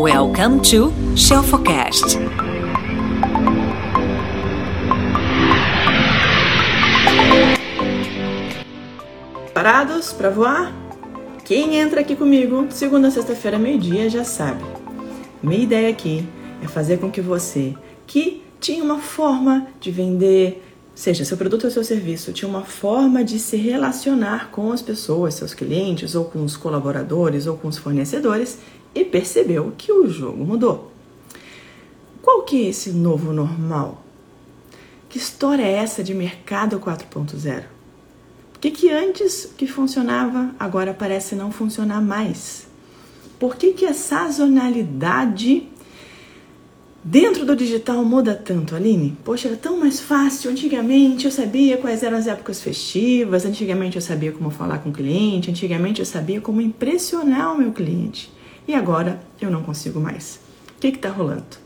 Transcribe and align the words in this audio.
Welcome 0.00 0.60
to 0.70 0.92
Shelfocast. 1.16 2.18
Parados 9.52 10.12
para 10.12 10.30
voar? 10.30 10.72
Quem 11.44 11.74
entra 11.74 12.02
aqui 12.02 12.14
comigo 12.14 12.68
segunda 12.70 13.08
a 13.08 13.10
sexta-feira, 13.10 13.58
meio-dia, 13.58 14.08
já 14.08 14.22
sabe. 14.22 14.62
Minha 15.42 15.64
ideia 15.64 15.90
aqui 15.90 16.24
é 16.62 16.68
fazer 16.68 16.98
com 16.98 17.10
que 17.10 17.20
você, 17.20 17.74
que 18.06 18.44
tinha 18.60 18.84
uma 18.84 19.00
forma 19.00 19.66
de 19.80 19.90
vender, 19.90 20.64
seja 20.94 21.24
seu 21.24 21.36
produto 21.36 21.64
ou 21.64 21.72
seu 21.72 21.82
serviço, 21.82 22.32
tinha 22.32 22.48
uma 22.48 22.64
forma 22.64 23.24
de 23.24 23.40
se 23.40 23.56
relacionar 23.56 24.50
com 24.52 24.70
as 24.70 24.80
pessoas, 24.80 25.34
seus 25.34 25.54
clientes, 25.54 26.14
ou 26.14 26.24
com 26.24 26.44
os 26.44 26.56
colaboradores, 26.56 27.48
ou 27.48 27.56
com 27.56 27.66
os 27.66 27.78
fornecedores, 27.78 28.58
e 28.94 29.04
percebeu 29.04 29.72
que 29.76 29.92
o 29.92 30.08
jogo 30.08 30.44
mudou. 30.44 30.92
Qual 32.22 32.42
que 32.42 32.66
é 32.66 32.68
esse 32.68 32.90
novo 32.90 33.32
normal? 33.32 34.02
Que 35.08 35.18
história 35.18 35.62
é 35.62 35.72
essa 35.72 36.04
de 36.04 36.12
mercado 36.14 36.78
4.0? 36.78 37.64
Por 38.52 38.60
que, 38.60 38.70
que 38.70 38.90
antes 38.90 39.52
que 39.56 39.66
funcionava, 39.66 40.54
agora 40.58 40.92
parece 40.92 41.34
não 41.34 41.50
funcionar 41.52 42.02
mais? 42.02 42.66
Por 43.38 43.56
que, 43.56 43.72
que 43.72 43.86
a 43.86 43.94
sazonalidade 43.94 45.68
dentro 47.04 47.46
do 47.46 47.54
digital 47.54 48.04
muda 48.04 48.34
tanto, 48.34 48.74
Aline? 48.74 49.16
Poxa, 49.24 49.48
era 49.48 49.56
tão 49.56 49.78
mais 49.78 50.00
fácil. 50.00 50.50
Antigamente 50.50 51.24
eu 51.24 51.30
sabia 51.30 51.78
quais 51.78 52.02
eram 52.02 52.18
as 52.18 52.26
épocas 52.26 52.60
festivas, 52.60 53.46
antigamente 53.46 53.96
eu 53.96 54.02
sabia 54.02 54.32
como 54.32 54.50
falar 54.50 54.78
com 54.78 54.90
o 54.90 54.92
cliente, 54.92 55.50
antigamente 55.50 56.00
eu 56.00 56.06
sabia 56.06 56.40
como 56.40 56.60
impressionar 56.60 57.54
o 57.54 57.58
meu 57.58 57.72
cliente. 57.72 58.30
E 58.68 58.74
agora 58.74 59.18
eu 59.40 59.50
não 59.50 59.62
consigo 59.62 59.98
mais. 59.98 60.38
O 60.76 60.78
que 60.78 60.88
está 60.88 61.08
rolando? 61.08 61.56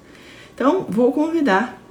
Então, 0.55 0.86
vou 0.89 1.12
convidar 1.12 1.83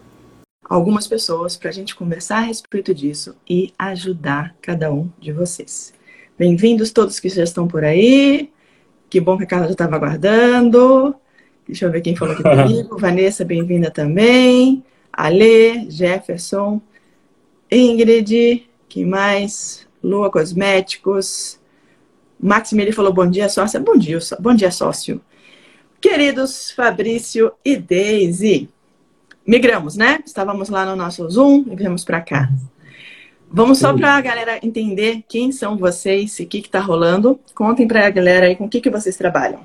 algumas 0.64 1.06
pessoas 1.06 1.58
para 1.58 1.70
a 1.70 1.74
gente 1.74 1.94
conversar 1.94 2.38
a 2.38 2.46
respeito 2.46 2.96
disso 2.96 3.36
e 3.48 3.74
ajudar 3.78 4.56
cada 4.62 4.90
um 4.90 5.10
de 5.20 5.34
vocês. 5.34 5.94
Bem-vindos 6.40 6.92
todos 6.92 7.20
que 7.20 7.28
já 7.28 7.44
estão 7.44 7.68
por 7.68 7.84
aí. 7.84 8.50
Que 9.10 9.20
bom 9.20 9.38
que 9.38 9.44
a 9.44 9.48
Carla 9.48 9.66
já 9.66 9.74
estava 9.74 9.98
aguardando. 9.98 11.14
Deixa 11.68 11.88
eu 11.88 11.92
ver 11.92 12.00
quem 12.00 12.16
falou 12.16 12.34
aqui 12.34 12.44
comigo. 12.48 12.98
Vanessa, 12.98 13.44
bem-vinda 13.44 13.92
também. 13.92 14.82
Ale, 15.12 15.92
Jefferson, 15.92 16.82
Ingrid, 17.70 18.66
quem 18.88 19.06
mais? 19.06 19.86
Lua 20.02 20.32
Cosméticos. 20.32 21.60
Maximiliano 22.42 22.96
falou 22.96 23.14
bom 23.14 23.30
dia, 23.30 23.48
sócia. 23.48 23.80
Bom 23.80 23.96
dia, 23.96 24.18
bom 24.40 24.56
dia, 24.56 24.72
sócio. 24.72 25.22
Queridos 26.02 26.72
Fabrício 26.72 27.52
e 27.64 27.78
Deise, 27.78 28.68
migramos, 29.46 29.96
né? 29.96 30.20
Estávamos 30.26 30.68
lá 30.70 30.84
no 30.84 30.96
nosso 30.96 31.30
Zoom 31.30 31.66
e 31.72 31.76
viemos 31.76 32.04
para 32.04 32.20
cá. 32.20 32.50
Vamos 33.54 33.78
só 33.78 33.94
para 33.94 34.16
a 34.16 34.22
galera 34.22 34.60
entender 34.64 35.24
quem 35.30 35.52
são 35.52 35.78
vocês 35.78 36.40
e 36.40 36.44
o 36.44 36.48
que 36.48 36.60
está 36.60 36.80
rolando. 36.80 37.40
Contem 37.54 37.88
para 37.88 38.08
a 38.08 38.10
galera 38.10 38.48
aí 38.48 38.56
com 38.56 38.66
o 38.66 38.70
que, 38.70 38.82
que 38.82 38.90
vocês 38.90 39.16
trabalham. 39.16 39.60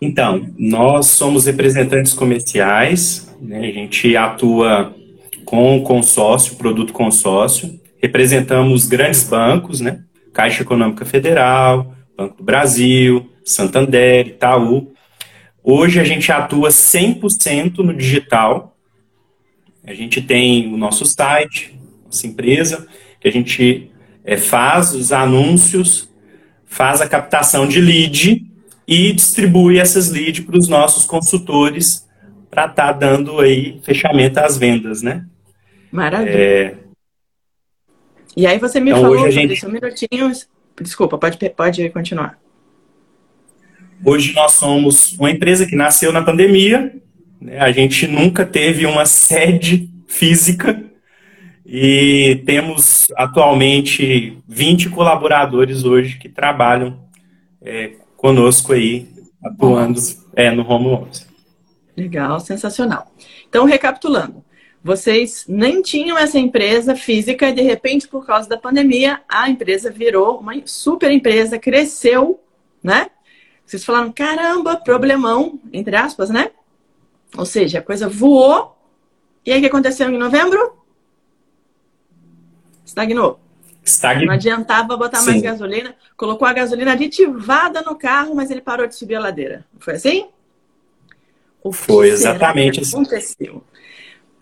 Então, 0.00 0.46
nós 0.58 1.06
somos 1.06 1.46
representantes 1.46 2.12
comerciais, 2.12 3.34
né? 3.40 3.60
a 3.60 3.72
gente 3.72 4.16
atua 4.16 4.94
com 5.44 5.82
consórcio, 5.82 6.56
produto 6.56 6.92
consórcio, 6.92 7.80
representamos 8.00 8.86
grandes 8.86 9.24
bancos, 9.24 9.80
né? 9.80 10.02
Caixa 10.32 10.62
Econômica 10.62 11.04
Federal, 11.04 11.94
Banco 12.16 12.36
do 12.36 12.44
Brasil, 12.44 13.30
Santander, 13.44 14.28
Itaú. 14.28 14.92
Hoje 15.62 16.00
a 16.00 16.04
gente 16.04 16.30
atua 16.32 16.68
100% 16.68 17.78
no 17.78 17.94
digital. 17.94 18.76
A 19.84 19.94
gente 19.94 20.20
tem 20.22 20.72
o 20.72 20.76
nosso 20.76 21.04
site, 21.04 21.78
nossa 22.04 22.26
empresa, 22.26 22.86
que 23.20 23.28
a 23.28 23.32
gente 23.32 23.90
é, 24.24 24.36
faz 24.36 24.94
os 24.94 25.12
anúncios, 25.12 26.08
faz 26.64 27.00
a 27.00 27.08
captação 27.08 27.66
de 27.66 27.80
lead 27.80 28.46
e 28.86 29.12
distribui 29.12 29.78
essas 29.78 30.10
leads 30.10 30.44
para 30.44 30.58
os 30.58 30.68
nossos 30.68 31.04
consultores 31.04 32.08
para 32.50 32.66
estar 32.66 32.86
tá 32.88 32.92
dando 32.92 33.40
aí 33.40 33.80
fechamento 33.82 34.38
às 34.38 34.58
vendas, 34.58 35.02
né? 35.02 35.24
Maravilha. 35.90 36.30
É... 36.30 36.81
E 38.36 38.46
aí 38.46 38.58
você 38.58 38.80
me 38.80 38.90
então, 38.90 39.02
falou, 39.02 39.16
hoje 39.16 39.26
a 39.26 39.30
gente... 39.30 39.66
um 39.66 39.70
minutinho, 39.70 40.32
desculpa, 40.80 41.18
pode, 41.18 41.38
pode 41.50 41.90
continuar. 41.90 42.38
Hoje 44.04 44.34
nós 44.34 44.52
somos 44.52 45.12
uma 45.18 45.30
empresa 45.30 45.66
que 45.66 45.76
nasceu 45.76 46.12
na 46.12 46.22
pandemia, 46.22 46.94
né? 47.40 47.58
a 47.60 47.70
gente 47.70 48.06
nunca 48.06 48.44
teve 48.44 48.84
uma 48.86 49.04
sede 49.04 49.88
física 50.08 50.82
e 51.64 52.42
temos 52.44 53.08
atualmente 53.16 54.38
20 54.48 54.90
colaboradores 54.90 55.84
hoje 55.84 56.18
que 56.18 56.28
trabalham 56.28 56.98
é, 57.60 57.92
conosco 58.16 58.72
aí, 58.72 59.06
atuando 59.44 60.00
é, 60.34 60.50
no 60.50 60.68
home 60.68 60.88
office. 60.88 61.26
Legal, 61.96 62.40
sensacional. 62.40 63.12
Então, 63.48 63.64
recapitulando, 63.64 64.44
vocês 64.84 65.44
nem 65.48 65.80
tinham 65.80 66.18
essa 66.18 66.38
empresa 66.38 66.96
física 66.96 67.48
e, 67.48 67.52
de 67.52 67.62
repente, 67.62 68.08
por 68.08 68.26
causa 68.26 68.48
da 68.48 68.56
pandemia, 68.56 69.20
a 69.28 69.48
empresa 69.48 69.90
virou 69.90 70.38
uma 70.38 70.54
super 70.64 71.10
empresa, 71.10 71.58
cresceu, 71.58 72.40
né? 72.82 73.08
Vocês 73.64 73.84
falaram, 73.84 74.10
caramba, 74.10 74.76
problemão, 74.76 75.60
entre 75.72 75.94
aspas, 75.94 76.30
né? 76.30 76.50
Ou 77.38 77.46
seja, 77.46 77.78
a 77.78 77.82
coisa 77.82 78.08
voou. 78.08 78.76
E 79.46 79.52
aí 79.52 79.58
o 79.58 79.60
que 79.60 79.68
aconteceu 79.68 80.10
em 80.10 80.18
novembro? 80.18 80.76
Estagnou. 82.84 83.40
Estagnou. 83.84 84.26
Não 84.26 84.34
adiantava 84.34 84.96
botar 84.96 85.18
Sim. 85.18 85.30
mais 85.30 85.42
gasolina. 85.42 85.96
Colocou 86.16 86.46
a 86.46 86.52
gasolina 86.52 86.92
aditivada 86.92 87.82
no 87.82 87.96
carro, 87.96 88.34
mas 88.34 88.50
ele 88.50 88.60
parou 88.60 88.86
de 88.86 88.96
subir 88.96 89.14
a 89.14 89.20
ladeira. 89.20 89.64
Foi 89.78 89.94
assim? 89.94 90.28
O 91.62 91.72
foi 91.72 92.08
exatamente 92.08 92.80
assim. 92.80 92.96
aconteceu? 92.96 93.64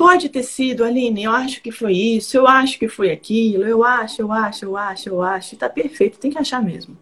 Pode 0.00 0.31
ter 0.31 0.44
sido, 0.44 0.83
Aline, 0.83 1.25
eu 1.25 1.31
acho 1.31 1.61
que 1.61 1.71
foi 1.71 1.93
isso, 1.93 2.34
eu 2.34 2.47
acho 2.47 2.78
que 2.78 2.88
foi 2.88 3.12
aquilo, 3.12 3.65
eu 3.65 3.84
acho, 3.84 4.22
eu 4.22 4.33
acho, 4.33 4.65
eu 4.65 4.75
acho, 4.75 5.09
eu 5.11 5.21
acho. 5.21 5.56
Tá 5.59 5.69
perfeito, 5.69 6.19
tem 6.19 6.31
que 6.31 6.38
achar 6.38 6.62
mesmo. 6.62 6.97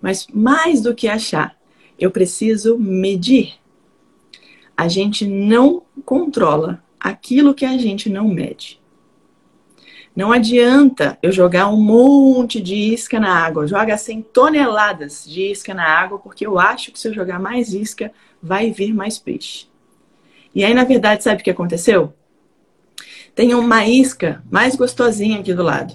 Mas 0.00 0.26
mais 0.32 0.80
do 0.80 0.94
que 0.94 1.08
achar, 1.08 1.54
eu 1.98 2.10
preciso 2.10 2.78
medir. 2.78 3.56
A 4.74 4.88
gente 4.88 5.26
não 5.26 5.82
controla 6.06 6.82
aquilo 6.98 7.52
que 7.52 7.66
a 7.66 7.76
gente 7.76 8.08
não 8.08 8.26
mede. 8.26 8.80
Não 10.16 10.32
adianta 10.32 11.18
eu 11.22 11.30
jogar 11.30 11.68
um 11.68 11.76
monte 11.76 12.62
de 12.62 12.74
isca 12.74 13.20
na 13.20 13.44
água, 13.44 13.66
joga 13.66 13.98
100 13.98 14.22
toneladas 14.22 15.22
de 15.28 15.52
isca 15.52 15.74
na 15.74 15.84
água, 15.84 16.18
porque 16.18 16.46
eu 16.46 16.58
acho 16.58 16.92
que 16.92 16.98
se 16.98 17.08
eu 17.08 17.12
jogar 17.12 17.38
mais 17.38 17.74
isca, 17.74 18.10
vai 18.42 18.70
vir 18.70 18.94
mais 18.94 19.18
peixe. 19.18 19.66
E 20.54 20.64
aí, 20.64 20.72
na 20.72 20.84
verdade, 20.84 21.22
sabe 21.22 21.42
o 21.42 21.44
que 21.44 21.50
aconteceu? 21.50 22.14
Tem 23.38 23.54
uma 23.54 23.86
isca 23.86 24.42
mais 24.50 24.74
gostosinha 24.74 25.38
aqui 25.38 25.54
do 25.54 25.62
lado. 25.62 25.94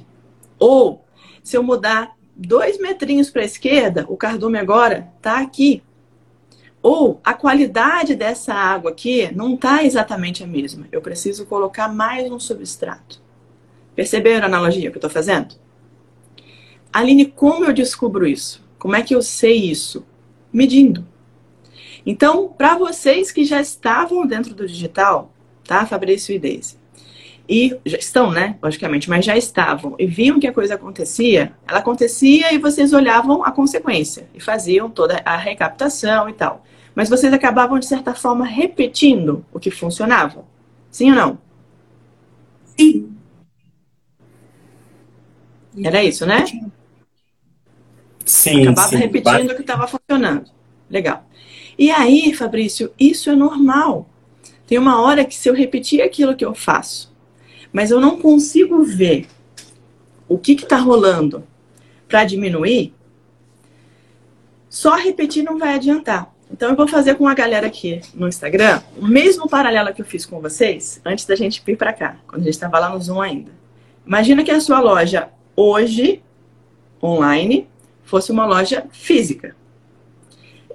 Ou, 0.58 1.04
se 1.44 1.58
eu 1.58 1.62
mudar 1.62 2.16
dois 2.34 2.80
metrinhos 2.80 3.30
para 3.30 3.42
a 3.42 3.46
esquerda, 3.46 4.06
o 4.08 4.16
cardume 4.16 4.58
agora 4.58 5.12
está 5.18 5.42
aqui. 5.42 5.84
Ou 6.82 7.20
a 7.22 7.34
qualidade 7.34 8.16
dessa 8.16 8.54
água 8.54 8.92
aqui 8.92 9.30
não 9.36 9.56
está 9.56 9.84
exatamente 9.84 10.42
a 10.42 10.48
mesma. 10.48 10.88
Eu 10.90 11.02
preciso 11.02 11.46
colocar 11.46 11.94
mais 11.94 12.32
um 12.32 12.40
substrato. 12.40 13.22
Perceberam 13.94 14.44
a 14.44 14.48
analogia 14.48 14.90
que 14.90 14.96
eu 14.96 15.00
estou 15.00 15.10
fazendo? 15.10 15.56
Aline, 16.94 17.26
como 17.26 17.66
eu 17.66 17.74
descubro 17.74 18.26
isso? 18.26 18.64
Como 18.80 18.96
é 18.96 19.02
que 19.02 19.14
eu 19.14 19.22
sei 19.22 19.70
isso? 19.70 20.06
Medindo. 20.50 21.06
Então, 22.06 22.48
para 22.48 22.78
vocês 22.78 23.34
que 23.34 23.44
já 23.44 23.60
estavam 23.60 24.26
dentro 24.26 24.56
do 24.56 24.66
digital, 24.66 25.34
tá, 25.66 25.86
Fabrício 25.86 26.34
e 26.34 26.40
Deise? 26.40 26.82
E 27.48 27.78
já 27.86 27.98
estão, 27.98 28.32
né? 28.32 28.58
Logicamente, 28.62 29.10
mas 29.10 29.26
já 29.26 29.36
estavam 29.36 29.96
e 30.00 30.08
viam 30.08 30.40
que 30.40 30.48
a 30.48 30.54
coisa 30.54 30.76
acontecia, 30.76 31.54
ela 31.68 31.80
acontecia 31.80 32.54
e 32.54 32.58
vocês 32.58 32.94
olhavam 32.94 33.44
a 33.44 33.52
consequência 33.52 34.30
e 34.34 34.40
faziam 34.40 34.90
toda 34.90 35.22
a 35.26 35.36
recaptação 35.36 36.30
e 36.30 36.34
tal. 36.34 36.64
Mas 36.96 37.10
vocês 37.10 37.34
acabavam, 37.34 37.80
de 37.80 37.86
certa 37.86 38.14
forma, 38.14 38.46
repetindo 38.46 39.46
o 39.52 39.60
que 39.60 39.72
funcionava. 39.72 40.46
Sim 40.90 41.10
ou 41.10 41.16
não? 41.16 41.38
Sim. 42.78 43.14
Era 45.84 46.04
isso, 46.04 46.26
né? 46.26 46.46
Sim. 48.26 48.64
Acabava 48.64 48.90
sim. 48.90 48.98
repetindo 48.98 49.52
o 49.52 49.56
que 49.56 49.62
estava 49.62 49.88
funcionando. 49.88 50.50
Legal. 50.90 51.26
E 51.78 51.90
aí, 51.92 52.34
Fabrício, 52.34 52.94
isso 53.00 53.30
é 53.30 53.36
normal. 53.36 54.08
Tem 54.68 54.78
uma 54.78 55.02
hora 55.02 55.26
que 55.26 55.36
se 55.36 55.50
eu 55.50 55.54
repetir 55.54 56.02
aquilo 56.02 56.36
que 56.36 56.46
eu 56.46 56.54
faço, 56.54 57.13
mas 57.74 57.90
eu 57.90 58.00
não 58.00 58.20
consigo 58.20 58.84
ver 58.84 59.28
o 60.30 60.38
que 60.38 60.54
está 60.54 60.78
rolando 60.78 61.44
para 62.08 62.24
diminuir, 62.24 62.94
só 64.70 64.96
repetir 64.96 65.44
não 65.44 65.58
vai 65.58 65.76
adiantar. 65.76 66.32
Então 66.52 66.70
eu 66.70 66.76
vou 66.76 66.88
fazer 66.88 67.16
com 67.16 67.28
a 67.28 67.34
galera 67.34 67.66
aqui 67.66 68.00
no 68.14 68.28
Instagram 68.28 68.82
o 68.96 69.08
mesmo 69.08 69.50
paralelo 69.50 69.92
que 69.92 70.02
eu 70.02 70.06
fiz 70.06 70.24
com 70.24 70.40
vocês 70.40 71.02
antes 71.04 71.26
da 71.26 71.36
gente 71.36 71.64
vir 71.66 71.76
para 71.76 71.92
cá, 71.92 72.18
quando 72.28 72.44
a 72.44 72.46
gente 72.46 72.54
estava 72.54 72.78
lá 72.78 72.90
no 72.90 73.02
Zoom 73.02 73.20
ainda. 73.20 73.52
Imagina 74.06 74.44
que 74.44 74.52
a 74.52 74.60
sua 74.60 74.80
loja 74.80 75.30
hoje, 75.56 76.22
online, 77.02 77.68
fosse 78.04 78.32
uma 78.32 78.46
loja 78.46 78.86
física. 78.92 79.56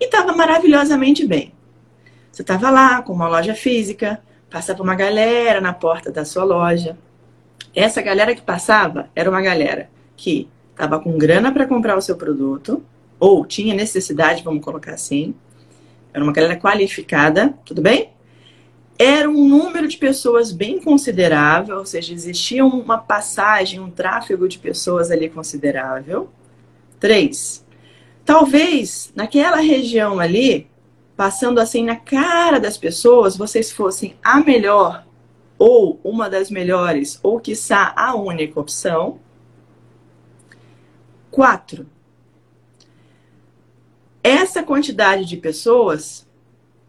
E 0.01 0.07
estava 0.07 0.33
maravilhosamente 0.33 1.25
bem. 1.25 1.53
Você 2.33 2.43
estava 2.43 2.71
lá 2.71 3.03
com 3.03 3.13
uma 3.13 3.29
loja 3.29 3.55
física, 3.55 4.21
passava 4.51 4.83
uma 4.83 4.95
galera 4.95 5.61
na 5.61 5.73
porta 5.73 6.11
da 6.11 6.25
sua 6.25 6.45
loja. 6.45 6.97
Essa 7.75 8.01
galera 8.03 8.35
que 8.35 8.43
passava 8.43 9.09
era 9.15 9.29
uma 9.29 9.43
galera 9.43 9.91
que 10.17 10.49
estava 10.71 11.01
com 11.01 11.19
grana 11.19 11.53
para 11.53 11.67
comprar 11.67 11.97
o 11.97 12.03
seu 12.03 12.17
produto, 12.17 12.83
ou 13.19 13.45
tinha 13.45 13.75
necessidade, 13.75 14.45
vamos 14.45 14.65
colocar 14.65 14.93
assim. 14.93 15.35
Era 16.13 16.23
uma 16.23 16.33
galera 16.33 16.57
qualificada, 16.57 17.55
tudo 17.65 17.83
bem? 17.83 18.11
Era 18.99 19.29
um 19.29 19.49
número 19.49 19.87
de 19.87 19.97
pessoas 19.97 20.51
bem 20.51 20.81
considerável, 20.81 21.79
ou 21.79 21.87
seja, 21.87 22.13
existia 22.13 22.65
uma 22.65 22.99
passagem, 22.99 23.79
um 23.79 23.91
tráfego 23.91 24.49
de 24.49 24.59
pessoas 24.59 25.11
ali 25.11 25.29
considerável. 25.29 26.29
Três, 26.99 27.65
talvez 28.25 29.13
naquela 29.15 29.59
região 29.59 30.19
ali, 30.19 30.69
passando 31.19 31.59
assim 31.59 31.83
na 31.83 31.97
cara 31.97 32.61
das 32.61 32.79
pessoas, 32.79 33.37
vocês 33.37 33.73
fossem 33.73 34.15
a 34.23 34.39
melhor 34.39 35.05
ou 35.59 35.99
uma 36.05 36.31
das 36.31 36.49
melhores, 36.49 37.19
ou 37.25 37.41
quiçá 37.41 37.93
a 37.97 38.15
única 38.15 38.61
opção. 38.61 39.19
Quatro, 41.29 41.89
essa 44.23 44.63
quantidade 44.63 45.25
de 45.25 45.37
pessoas 45.37 46.25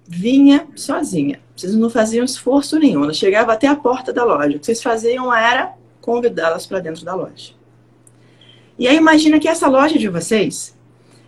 vinha 0.08 0.68
sozinha. 0.76 1.42
Vocês 1.56 1.74
não 1.74 1.90
faziam 1.90 2.24
esforço 2.24 2.78
nenhum. 2.78 3.06
Ela 3.06 3.14
chegava 3.14 3.54
até 3.54 3.66
a 3.66 3.76
porta 3.76 4.14
da 4.14 4.24
loja. 4.24 4.58
O 4.58 4.60
que 4.60 4.66
vocês 4.68 4.84
faziam 4.84 5.34
era 5.34 5.74
convidá-las 6.02 6.68
para 6.68 6.80
dentro 6.80 7.04
da 7.04 7.16
loja. 7.16 7.54
E 8.78 8.88
aí 8.88 8.96
imagina 8.96 9.40
que 9.40 9.48
essa 9.48 9.68
loja 9.68 9.98
de 9.98 10.08
vocês 10.08 10.78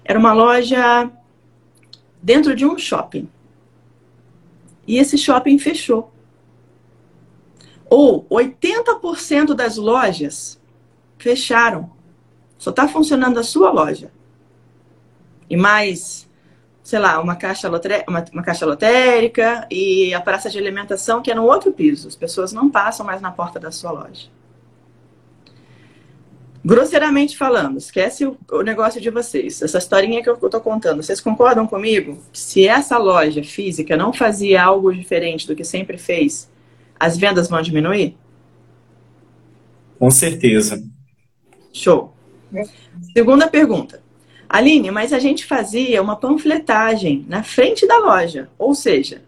era 0.06 0.20
uma 0.20 0.34
loja 0.34 1.12
dentro 2.22 2.56
de 2.56 2.66
um 2.66 2.78
shopping. 2.78 3.30
E 4.88 4.98
esse 4.98 5.18
shopping 5.18 5.58
fechou. 5.58 6.12
Ou 7.90 8.26
80% 8.30 9.54
das 9.54 9.78
lojas 9.78 10.60
fecharam. 11.18 11.92
Só 12.58 12.70
está 12.70 12.88
funcionando 12.88 13.40
a 13.40 13.44
sua 13.44 13.72
loja. 13.72 14.12
E 15.50 15.58
mais, 15.58 16.30
sei 16.84 17.00
lá, 17.00 17.20
uma 17.20 17.36
caixa, 17.36 17.70
uma, 17.70 18.26
uma 18.32 18.44
caixa 18.44 18.66
lotérica 18.66 19.68
e 19.70 20.14
a 20.14 20.22
praça 20.22 20.50
de 20.50 20.58
alimentação 20.58 21.22
que 21.22 21.32
é 21.32 21.36
no 21.36 21.44
outro 21.44 21.72
piso. 21.72 22.08
As 22.08 22.16
pessoas 22.16 22.54
não 22.54 22.70
passam 22.70 23.06
mais 23.06 23.22
na 23.22 23.32
porta 23.32 23.60
da 23.60 23.72
sua 23.72 23.92
loja. 23.92 24.30
Grosseiramente 26.64 27.36
falando, 27.36 27.78
esquece 27.78 28.26
o, 28.26 28.38
o 28.52 28.62
negócio 28.62 29.02
de 29.02 29.10
vocês. 29.10 29.62
Essa 29.62 29.80
historinha 29.80 30.22
que 30.22 30.30
eu 30.30 30.36
estou 30.36 30.62
contando, 30.62 31.02
vocês 31.02 31.20
concordam 31.20 31.66
comigo? 31.66 32.20
Se 32.32 32.68
essa 32.68 32.98
loja 33.00 33.44
física 33.44 33.98
não 33.98 34.14
fazia 34.14 34.64
algo 34.64 34.94
diferente 34.94 35.48
do 35.48 35.56
que 35.56 35.64
sempre 35.64 35.98
fez, 35.98 36.50
as 37.00 37.18
vendas 37.18 37.50
vão 37.50 37.62
diminuir? 37.62 38.16
Com 39.98 40.12
certeza. 40.12 40.84
Show. 41.74 42.14
Segunda 43.14 43.48
pergunta. 43.48 44.02
Aline, 44.48 44.92
mas 44.92 45.14
a 45.14 45.20
gente 45.20 45.46
fazia 45.46 46.02
uma 46.02 46.16
panfletagem 46.16 47.26
na 47.28 47.42
frente 47.42 47.88
da 47.88 47.98
loja. 47.98 48.50
Ou 48.60 48.76
seja, 48.76 49.24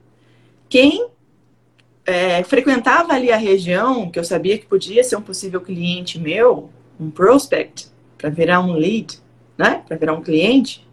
quem 0.70 1.08
é, 2.06 2.44
frequentava 2.44 3.14
ali 3.14 3.32
a 3.32 3.38
região, 3.38 4.12
que 4.12 4.20
eu 4.20 4.24
sabia 4.24 4.58
que 4.58 4.66
podia 4.66 5.04
ser 5.04 5.16
um 5.16 5.22
possível 5.22 5.62
cliente 5.62 6.20
meu, 6.20 6.70
um 7.04 7.12
prospect, 7.12 7.88
para 8.18 8.30
virar 8.30 8.62
um 8.62 8.74
lead, 8.74 9.20
né? 9.58 9.84
Para 9.88 9.98
virar 9.98 10.14
um 10.14 10.22
cliente, 10.22 10.88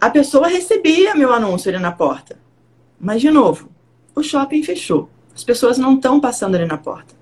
a 0.00 0.10
pessoa 0.10 0.48
recebia 0.48 1.14
meu 1.14 1.32
anúncio 1.32 1.70
ali 1.70 1.78
na 1.78 1.92
porta. 1.92 2.38
Mas, 3.00 3.20
de 3.20 3.30
novo, 3.30 3.70
o 4.14 4.22
shopping 4.22 4.62
fechou. 4.62 5.08
As 5.34 5.44
pessoas 5.44 5.78
não 5.78 5.94
estão 5.94 6.20
passando 6.20 6.54
ali 6.54 6.66
na 6.66 6.78
porta. 6.78 7.14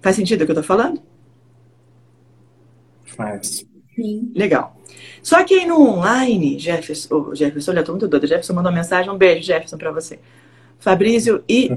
Faz 0.00 0.16
sentido 0.16 0.42
o 0.42 0.44
que 0.44 0.52
eu 0.52 0.58
estou 0.58 0.64
falando? 0.64 1.02
Faz. 3.04 3.66
Sim. 3.94 4.32
Legal. 4.34 4.76
Só 5.22 5.44
que 5.44 5.54
aí 5.54 5.66
no 5.66 5.80
online, 5.80 6.58
Jefferson, 6.58 7.08
oh, 7.14 7.34
Jefferson, 7.34 7.72
olha, 7.72 7.80
eu 7.80 7.84
tô 7.84 7.92
muito 7.92 8.08
doida. 8.08 8.26
Jefferson 8.26 8.54
mandou 8.54 8.70
uma 8.70 8.78
mensagem, 8.78 9.10
um 9.10 9.18
beijo, 9.18 9.42
Jefferson, 9.42 9.76
para 9.76 9.92
você. 9.92 10.18
Fabrício 10.78 11.44
e 11.48 11.70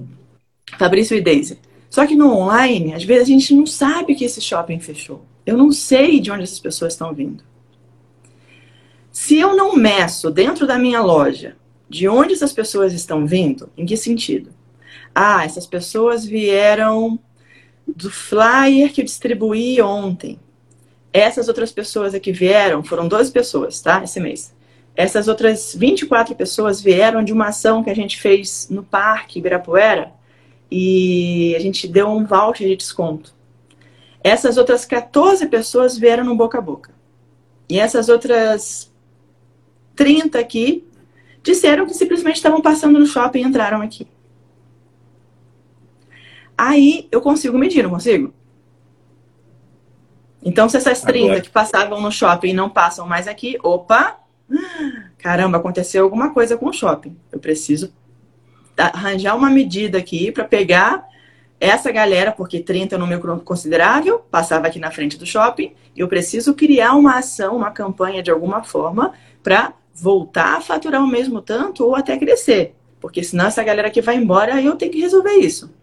Fabrício 0.78 1.16
e 1.18 1.22
Daisy. 1.22 1.60
Só 1.94 2.08
que 2.08 2.16
no 2.16 2.36
online, 2.36 2.96
às 2.96 3.04
vezes 3.04 3.26
a 3.26 3.32
gente 3.32 3.54
não 3.54 3.68
sabe 3.68 4.16
que 4.16 4.26
esse 4.26 4.42
shopping 4.42 4.80
fechou. 4.80 5.24
Eu 5.46 5.56
não 5.56 5.72
sei 5.72 6.20
de 6.20 6.32
onde 6.32 6.42
essas 6.42 6.60
pessoas 6.60 6.94
estão 6.94 7.14
vindo. 7.14 7.44
Se 9.12 9.38
eu 9.38 9.56
não 9.56 9.76
meço 9.76 10.32
dentro 10.32 10.66
da 10.66 10.80
minha 10.80 11.02
loja 11.02 11.56
de 11.88 12.08
onde 12.08 12.34
essas 12.34 12.52
pessoas 12.52 12.94
estão 12.94 13.28
vindo, 13.28 13.70
em 13.78 13.86
que 13.86 13.96
sentido? 13.96 14.50
Ah, 15.14 15.46
essas 15.46 15.68
pessoas 15.68 16.26
vieram 16.26 17.20
do 17.86 18.10
flyer 18.10 18.92
que 18.92 19.02
eu 19.02 19.06
distribuí 19.06 19.80
ontem. 19.80 20.40
Essas 21.14 21.48
outras 21.48 21.72
pessoas 21.72 22.16
aqui 22.16 22.32
vieram, 22.32 22.84
foram 22.84 23.08
12 23.08 23.32
pessoas, 23.32 23.80
tá? 23.82 24.04
Esse 24.04 24.20
mês. 24.20 24.52
Essas 24.96 25.28
outras 25.28 25.76
24 25.76 26.34
pessoas 26.34 26.82
vieram 26.82 27.24
de 27.24 27.32
uma 27.32 27.50
ação 27.50 27.84
que 27.84 27.92
a 27.92 27.96
gente 27.96 28.20
fez 28.20 28.68
no 28.68 28.82
Parque 28.82 29.38
Ibirapuera, 29.38 30.12
e 30.76 31.56
a 31.56 31.60
gente 31.60 31.88
deu 31.88 32.08
um 32.08 32.26
voucher 32.26 32.68
de 32.68 32.76
desconto. 32.76 33.32
Essas 34.24 34.58
outras 34.58 34.86
14 34.86 35.46
pessoas 35.46 35.96
vieram 35.96 36.24
no 36.24 36.36
boca 36.36 36.58
a 36.58 36.62
boca. 36.62 36.90
E 37.70 37.78
essas 37.78 38.10
outras 38.10 38.92
30 39.96 40.40
aqui 40.40 40.84
disseram 41.44 41.86
que 41.86 41.94
simplesmente 41.94 42.38
estavam 42.38 42.60
passando 42.60 42.98
no 42.98 43.06
shopping 43.06 43.42
e 43.42 43.44
entraram 43.44 43.84
aqui. 43.84 44.08
Aí 46.58 47.08
eu 47.12 47.22
consigo 47.22 47.56
medir, 47.56 47.84
não 47.84 47.92
consigo? 47.92 48.34
Então, 50.42 50.68
se 50.68 50.78
essas 50.78 51.02
30 51.02 51.26
Agora. 51.26 51.42
que 51.42 51.50
passavam 51.52 52.02
no 52.02 52.12
shopping 52.12 52.54
não 52.54 52.68
passam 52.68 53.06
mais 53.06 53.28
aqui, 53.28 53.60
opa, 53.62 54.20
caramba, 55.20 55.60
aconteceu 55.60 56.04
alguma 56.04 56.34
coisa 56.34 56.58
com 56.58 56.66
o 56.66 56.74
shopping. 56.74 57.16
Eu 57.32 57.40
preciso 57.40 57.94
arranjar 58.78 59.36
uma 59.36 59.50
medida 59.50 59.98
aqui 59.98 60.32
para 60.32 60.44
pegar 60.44 61.08
essa 61.60 61.92
galera, 61.92 62.32
porque 62.32 62.60
30 62.60 62.96
é 62.96 62.98
um 62.98 63.02
número 63.02 63.40
considerável, 63.40 64.20
passava 64.20 64.68
aqui 64.68 64.80
na 64.80 64.92
frente 64.92 65.18
do 65.18 65.26
shopping, 65.26 65.74
eu 65.96 66.08
preciso 66.08 66.54
criar 66.54 66.94
uma 66.94 67.18
ação, 67.20 67.56
uma 67.56 67.72
campanha 67.72 68.22
de 68.22 68.30
alguma 68.30 68.64
forma 68.64 69.14
para 69.42 69.74
voltar 69.94 70.58
a 70.58 70.62
faturar 70.62 71.02
o 71.02 71.08
mesmo 71.08 71.42
tanto 71.42 71.86
ou 71.86 71.96
até 71.96 72.18
crescer. 72.18 72.76
Porque 73.00 73.24
senão 73.24 73.46
essa 73.46 73.64
galera 73.64 73.90
que 73.90 74.02
vai 74.02 74.16
embora, 74.16 74.62
eu 74.62 74.76
tenho 74.76 74.92
que 74.92 75.00
resolver 75.00 75.36
isso. 75.36 75.74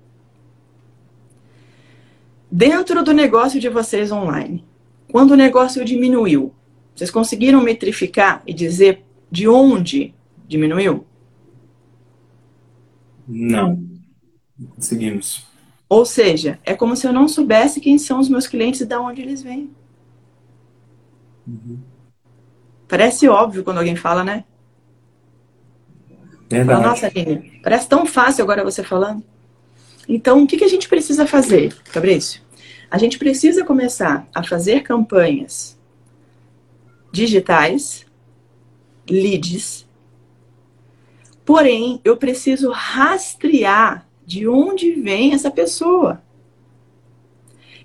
Dentro 2.51 3.03
do 3.05 3.13
negócio 3.13 3.61
de 3.61 3.69
vocês 3.69 4.11
online, 4.11 4.65
quando 5.11 5.31
o 5.31 5.37
negócio 5.37 5.85
diminuiu, 5.85 6.53
vocês 6.95 7.11
conseguiram 7.11 7.63
metrificar 7.63 8.43
e 8.47 8.53
dizer 8.53 9.05
de 9.31 9.49
onde 9.49 10.13
diminuiu? 10.47 11.07
Não, 13.31 13.83
não 14.59 14.69
conseguimos. 14.71 15.47
Ou 15.89 16.05
seja, 16.05 16.59
é 16.65 16.75
como 16.75 16.97
se 16.97 17.07
eu 17.07 17.13
não 17.13 17.29
soubesse 17.29 17.81
quem 17.81 17.99
são 17.99 18.21
os 18.21 18.29
meus 18.29 18.47
clientes 18.47 18.81
e 18.81 18.87
de 18.87 18.97
onde 18.97 19.23
eles 19.23 19.43
vêm. 19.43 19.71
Uhum. 21.47 21.79
Parece 22.89 23.29
óbvio 23.29 23.63
quando 23.63 23.79
alguém 23.79 23.97
fala, 23.97 24.25
né? 24.25 24.45
Verdade. 26.49 26.83
Nossa, 26.83 27.07
Aline, 27.07 27.61
parece 27.63 27.89
tão 27.89 28.05
fácil 28.05 28.43
agora 28.43 28.65
você 28.65 28.83
falando. 28.83 29.23
Então, 30.09 30.43
o 30.43 30.47
que, 30.47 30.57
que 30.57 30.65
a 30.65 30.69
gente 30.69 30.89
precisa 30.89 31.27
fazer, 31.27 31.73
Fabrício? 31.85 32.43
A 32.91 32.99
gente 32.99 33.19
precisa 33.19 33.65
começar 33.65 34.27
a 34.35 34.43
fazer 34.43 34.83
campanhas 34.83 35.79
digitais, 37.13 38.05
leads, 39.09 39.87
Porém, 41.51 42.01
eu 42.05 42.17
preciso 42.17 42.71
rastrear 42.71 44.07
de 44.25 44.47
onde 44.47 44.93
vem 44.93 45.33
essa 45.33 45.51
pessoa. 45.51 46.23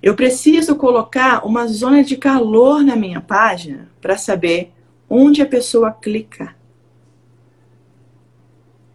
Eu 0.03 0.13
preciso 0.15 0.75
colocar 0.75 1.43
uma 1.43 1.65
zona 1.65 2.03
de 2.03 2.15
calor 2.15 2.83
na 2.83 2.95
minha 2.95 3.19
página 3.19 3.89
para 3.99 4.19
saber 4.19 4.71
onde 5.09 5.41
a 5.41 5.47
pessoa 5.47 5.89
clica. 5.89 6.55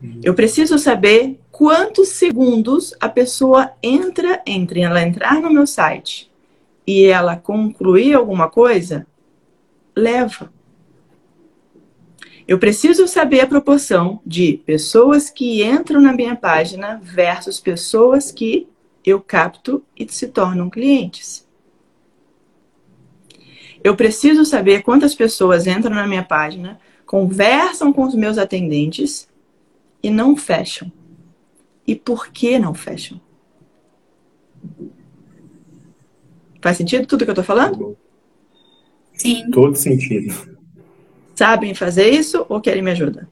Uhum. 0.00 0.20
Eu 0.22 0.34
preciso 0.34 0.78
saber 0.78 1.40
quantos 1.50 2.10
segundos 2.10 2.94
a 3.00 3.08
pessoa 3.08 3.72
entra 3.82 4.40
entre 4.46 4.82
ela 4.82 5.02
entrar 5.02 5.42
no 5.42 5.52
meu 5.52 5.66
site 5.66 6.30
e 6.86 7.06
ela 7.06 7.34
concluir 7.34 8.14
alguma 8.14 8.48
coisa, 8.48 9.04
leva. 9.96 10.59
Eu 12.50 12.58
preciso 12.58 13.06
saber 13.06 13.42
a 13.42 13.46
proporção 13.46 14.20
de 14.26 14.60
pessoas 14.66 15.30
que 15.30 15.62
entram 15.62 16.00
na 16.00 16.12
minha 16.12 16.34
página 16.34 17.00
versus 17.00 17.60
pessoas 17.60 18.32
que 18.32 18.66
eu 19.06 19.20
capto 19.20 19.84
e 19.96 20.04
se 20.12 20.26
tornam 20.26 20.68
clientes. 20.68 21.46
Eu 23.84 23.94
preciso 23.94 24.44
saber 24.44 24.82
quantas 24.82 25.14
pessoas 25.14 25.68
entram 25.68 25.94
na 25.94 26.08
minha 26.08 26.24
página, 26.24 26.80
conversam 27.06 27.92
com 27.92 28.02
os 28.02 28.16
meus 28.16 28.36
atendentes 28.36 29.28
e 30.02 30.10
não 30.10 30.36
fecham. 30.36 30.90
E 31.86 31.94
por 31.94 32.32
que 32.32 32.58
não 32.58 32.74
fecham? 32.74 33.20
Faz 36.60 36.76
sentido 36.76 37.06
tudo 37.06 37.24
que 37.24 37.30
eu 37.30 37.36
tô 37.36 37.44
falando? 37.44 37.96
Sim. 39.12 39.48
Todo 39.52 39.76
sentido. 39.76 40.49
Sabem 41.40 41.72
fazer 41.72 42.10
isso 42.10 42.44
ou 42.50 42.60
querem 42.60 42.82
me 42.82 42.90
ajuda? 42.90 43.26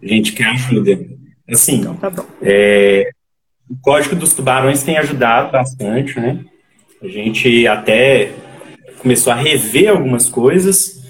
A 0.00 0.06
gente 0.06 0.34
quer 0.34 0.46
ajuda. 0.46 1.04
Assim, 1.50 1.80
então, 1.80 1.96
tá. 1.96 2.24
É, 2.40 3.10
o 3.68 3.74
Código 3.82 4.14
dos 4.14 4.32
Tubarões 4.32 4.84
tem 4.84 4.96
ajudado 4.98 5.50
bastante, 5.50 6.20
né? 6.20 6.44
A 7.02 7.08
gente 7.08 7.66
até 7.66 8.32
começou 9.02 9.32
a 9.32 9.36
rever 9.36 9.90
algumas 9.90 10.28
coisas 10.28 11.02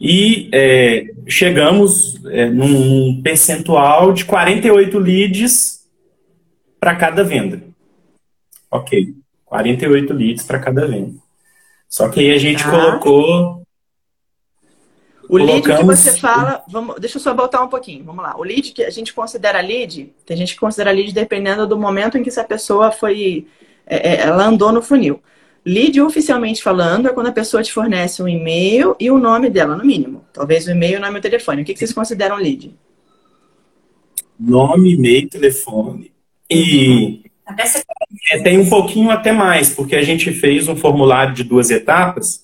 e 0.00 0.48
é, 0.50 1.10
chegamos 1.28 2.18
é, 2.24 2.48
num 2.48 3.20
percentual 3.22 4.14
de 4.14 4.24
48 4.24 4.98
leads 4.98 5.86
para 6.80 6.96
cada 6.96 7.22
venda. 7.22 7.62
Ok, 8.70 9.14
48 9.44 10.10
leads 10.14 10.46
para 10.46 10.58
cada 10.58 10.86
venda. 10.86 11.20
Só 11.86 12.08
que 12.08 12.20
aí 12.20 12.30
a 12.30 12.38
gente 12.38 12.64
ah. 12.64 12.70
colocou. 12.70 13.61
O 15.32 15.38
colocamos... 15.38 15.66
lead 15.66 15.78
que 15.78 15.84
você 15.86 16.18
fala, 16.18 16.62
vamos, 16.68 16.96
deixa 17.00 17.16
eu 17.16 17.22
só 17.22 17.34
voltar 17.34 17.62
um 17.62 17.68
pouquinho, 17.68 18.04
vamos 18.04 18.22
lá. 18.22 18.36
O 18.36 18.42
lead 18.42 18.70
que 18.72 18.84
a 18.84 18.90
gente 18.90 19.14
considera 19.14 19.62
lead, 19.62 20.12
tem 20.26 20.36
gente 20.36 20.52
que 20.52 20.60
considera 20.60 20.90
lead 20.90 21.10
dependendo 21.10 21.66
do 21.66 21.78
momento 21.78 22.18
em 22.18 22.22
que 22.22 22.28
essa 22.28 22.44
pessoa 22.44 22.92
foi, 22.92 23.46
é, 23.86 24.10
é 24.10 24.20
ela 24.20 24.44
andou 24.44 24.70
no 24.70 24.82
funil. 24.82 25.22
Lead, 25.64 25.98
oficialmente 26.02 26.62
falando, 26.62 27.08
é 27.08 27.14
quando 27.14 27.28
a 27.28 27.32
pessoa 27.32 27.62
te 27.62 27.72
fornece 27.72 28.22
um 28.22 28.28
e-mail 28.28 28.94
e 29.00 29.10
o 29.10 29.18
nome 29.18 29.48
dela, 29.48 29.74
no 29.74 29.86
mínimo. 29.86 30.22
Talvez 30.34 30.66
o 30.66 30.70
e-mail, 30.70 30.98
o 30.98 31.00
nome 31.00 31.14
e 31.14 31.18
o 31.18 31.22
telefone. 31.22 31.62
O 31.62 31.64
que 31.64 31.74
vocês 31.74 31.94
consideram 31.94 32.36
lead? 32.36 32.76
Nome, 34.38 34.92
e-mail, 34.92 35.30
telefone. 35.30 36.12
E 36.50 37.22
é, 38.30 38.42
tem 38.42 38.58
um 38.58 38.68
pouquinho 38.68 39.10
até 39.10 39.32
mais, 39.32 39.70
porque 39.70 39.96
a 39.96 40.02
gente 40.02 40.30
fez 40.30 40.68
um 40.68 40.76
formulário 40.76 41.32
de 41.32 41.42
duas 41.42 41.70
etapas 41.70 42.41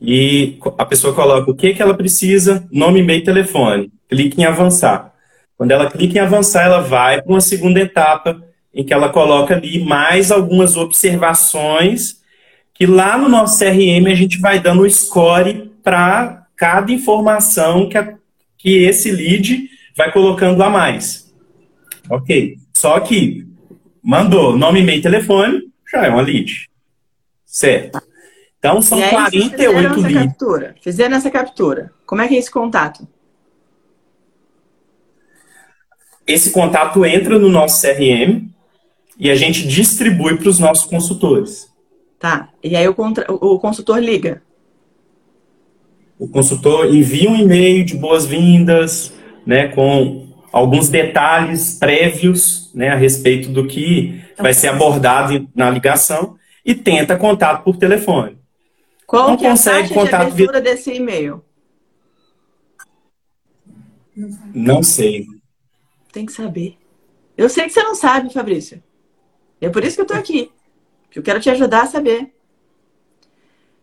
e 0.00 0.58
a 0.76 0.84
pessoa 0.84 1.14
coloca 1.14 1.50
o 1.50 1.54
que, 1.54 1.74
que 1.74 1.82
ela 1.82 1.94
precisa, 1.94 2.66
nome, 2.70 3.00
e-mail, 3.00 3.24
telefone. 3.24 3.90
Clique 4.08 4.40
em 4.40 4.44
avançar. 4.44 5.12
Quando 5.56 5.72
ela 5.72 5.90
clica 5.90 6.18
em 6.18 6.20
avançar, 6.20 6.64
ela 6.64 6.80
vai 6.80 7.20
para 7.20 7.30
uma 7.30 7.40
segunda 7.40 7.80
etapa 7.80 8.42
em 8.72 8.84
que 8.84 8.92
ela 8.92 9.08
coloca 9.08 9.56
ali 9.56 9.82
mais 9.84 10.30
algumas 10.30 10.76
observações 10.76 12.18
que 12.72 12.86
lá 12.86 13.18
no 13.18 13.28
nosso 13.28 13.58
CRM 13.58 14.06
a 14.06 14.14
gente 14.14 14.38
vai 14.38 14.60
dando 14.60 14.82
o 14.82 14.90
score 14.90 15.72
para 15.82 16.46
cada 16.56 16.92
informação 16.92 17.88
que, 17.88 17.98
a, 17.98 18.14
que 18.56 18.84
esse 18.84 19.10
lead 19.10 19.68
vai 19.96 20.12
colocando 20.12 20.62
a 20.62 20.70
mais. 20.70 21.34
Ok. 22.08 22.56
Só 22.72 23.00
que 23.00 23.48
Mandou 24.10 24.56
nome, 24.56 24.80
e-mail, 24.80 25.02
telefone, 25.02 25.64
já 25.92 26.06
é 26.06 26.08
uma 26.08 26.22
lead. 26.22 26.66
Certo. 27.44 28.00
Então 28.58 28.82
são 28.82 28.98
e 28.98 29.04
aí, 29.04 29.10
48 29.10 30.00
leads. 30.00 30.22
Captura, 30.22 30.74
fizeram 30.80 31.16
essa 31.16 31.30
captura. 31.30 31.92
Como 32.04 32.20
é 32.20 32.28
que 32.28 32.34
é 32.34 32.38
esse 32.38 32.50
contato? 32.50 33.06
Esse 36.26 36.50
contato 36.50 37.04
entra 37.06 37.38
no 37.38 37.48
nosso 37.48 37.80
CRM 37.80 38.48
e 39.18 39.30
a 39.30 39.34
gente 39.34 39.66
distribui 39.66 40.36
para 40.36 40.48
os 40.48 40.58
nossos 40.58 40.84
consultores. 40.84 41.72
Tá. 42.18 42.48
E 42.62 42.76
aí 42.76 42.86
o, 42.86 42.94
contra... 42.94 43.32
o 43.32 43.58
consultor 43.58 43.98
liga. 43.98 44.42
O 46.18 46.28
consultor 46.28 46.92
envia 46.92 47.30
um 47.30 47.36
e-mail 47.36 47.84
de 47.84 47.96
boas-vindas, 47.96 49.12
né, 49.46 49.68
com 49.68 50.26
alguns 50.52 50.88
detalhes 50.88 51.78
prévios 51.78 52.72
né, 52.74 52.90
a 52.90 52.96
respeito 52.96 53.50
do 53.50 53.66
que 53.66 54.20
então, 54.32 54.42
vai 54.42 54.52
ser 54.52 54.68
abordado 54.68 55.48
na 55.54 55.70
ligação 55.70 56.36
e 56.64 56.74
tenta 56.74 57.16
contato 57.16 57.62
por 57.62 57.76
telefone. 57.76 58.36
Qual 59.08 59.30
Não 59.30 59.36
que 59.38 59.48
consegue 59.48 59.78
é 59.78 59.80
a 59.80 59.88
taxa 59.88 59.94
contato 59.94 60.26
de 60.26 60.32
abertura 60.32 60.60
via... 60.60 60.70
desse 60.70 60.92
e-mail? 60.92 61.42
Não 64.54 64.82
sei. 64.82 65.26
Tem 66.12 66.26
que 66.26 66.32
saber. 66.32 66.76
Eu 67.34 67.48
sei 67.48 67.64
que 67.64 67.70
você 67.70 67.82
não 67.82 67.94
sabe, 67.94 68.30
Fabrício. 68.30 68.82
É 69.62 69.70
por 69.70 69.82
isso 69.82 69.96
que 69.96 70.02
eu 70.02 70.04
estou 70.04 70.18
aqui. 70.18 70.52
Que 71.10 71.18
eu 71.18 71.22
quero 71.22 71.40
te 71.40 71.48
ajudar 71.48 71.84
a 71.84 71.86
saber. 71.86 72.34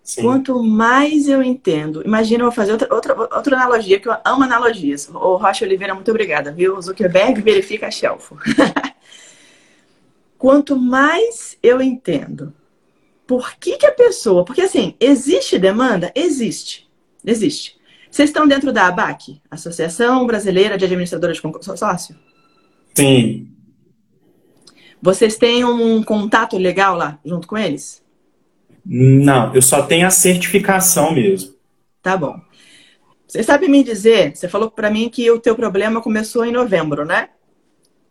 Sim. 0.03 0.21
Quanto 0.21 0.63
mais 0.63 1.27
eu 1.27 1.41
entendo, 1.41 2.03
imagina, 2.05 2.43
eu 2.43 2.45
vou 2.45 2.55
fazer 2.55 2.73
outra, 2.73 2.93
outra, 2.93 3.15
outra 3.19 3.55
analogia, 3.55 3.99
que 3.99 4.07
eu 4.07 4.15
amo 4.23 4.43
analogias. 4.43 5.09
O 5.09 5.37
Rocha 5.37 5.65
Oliveira, 5.65 5.95
muito 5.95 6.11
obrigada, 6.11 6.51
viu? 6.51 6.79
Zuckerberg 6.79 7.41
verifica 7.41 7.87
a 7.87 7.91
shelf. 7.91 8.31
Quanto 10.37 10.75
mais 10.77 11.57
eu 11.63 11.81
entendo 11.81 12.53
por 13.27 13.55
que, 13.55 13.77
que 13.77 13.85
a 13.85 13.91
pessoa. 13.91 14.45
Porque 14.45 14.61
assim, 14.61 14.95
existe 14.99 15.57
demanda? 15.57 16.11
Existe. 16.15 16.87
Existe. 17.25 17.75
Vocês 18.09 18.29
estão 18.29 18.47
dentro 18.47 18.71
da 18.71 18.87
ABAC, 18.87 19.41
Associação 19.51 20.25
Brasileira 20.25 20.77
de 20.77 20.85
Administradoras 20.85 21.37
de 21.37 21.41
Consórcio? 21.41 22.15
Sim. 22.93 23.49
Vocês 25.01 25.37
têm 25.37 25.65
um 25.65 26.01
contato 26.01 26.57
legal 26.57 26.95
lá 26.95 27.19
junto 27.25 27.47
com 27.47 27.57
eles? 27.57 28.03
Não, 28.85 29.53
eu 29.53 29.61
só 29.61 29.83
tenho 29.83 30.07
a 30.07 30.11
certificação 30.11 31.13
mesmo. 31.13 31.53
Tá 32.01 32.15
bom. 32.15 32.39
Você 33.27 33.43
sabe 33.43 33.67
me 33.67 33.83
dizer, 33.83 34.35
você 34.35 34.47
falou 34.47 34.71
para 34.71 34.89
mim 34.89 35.09
que 35.09 35.29
o 35.29 35.39
teu 35.39 35.55
problema 35.55 36.01
começou 36.01 36.45
em 36.45 36.51
novembro, 36.51 37.03
né? 37.03 37.29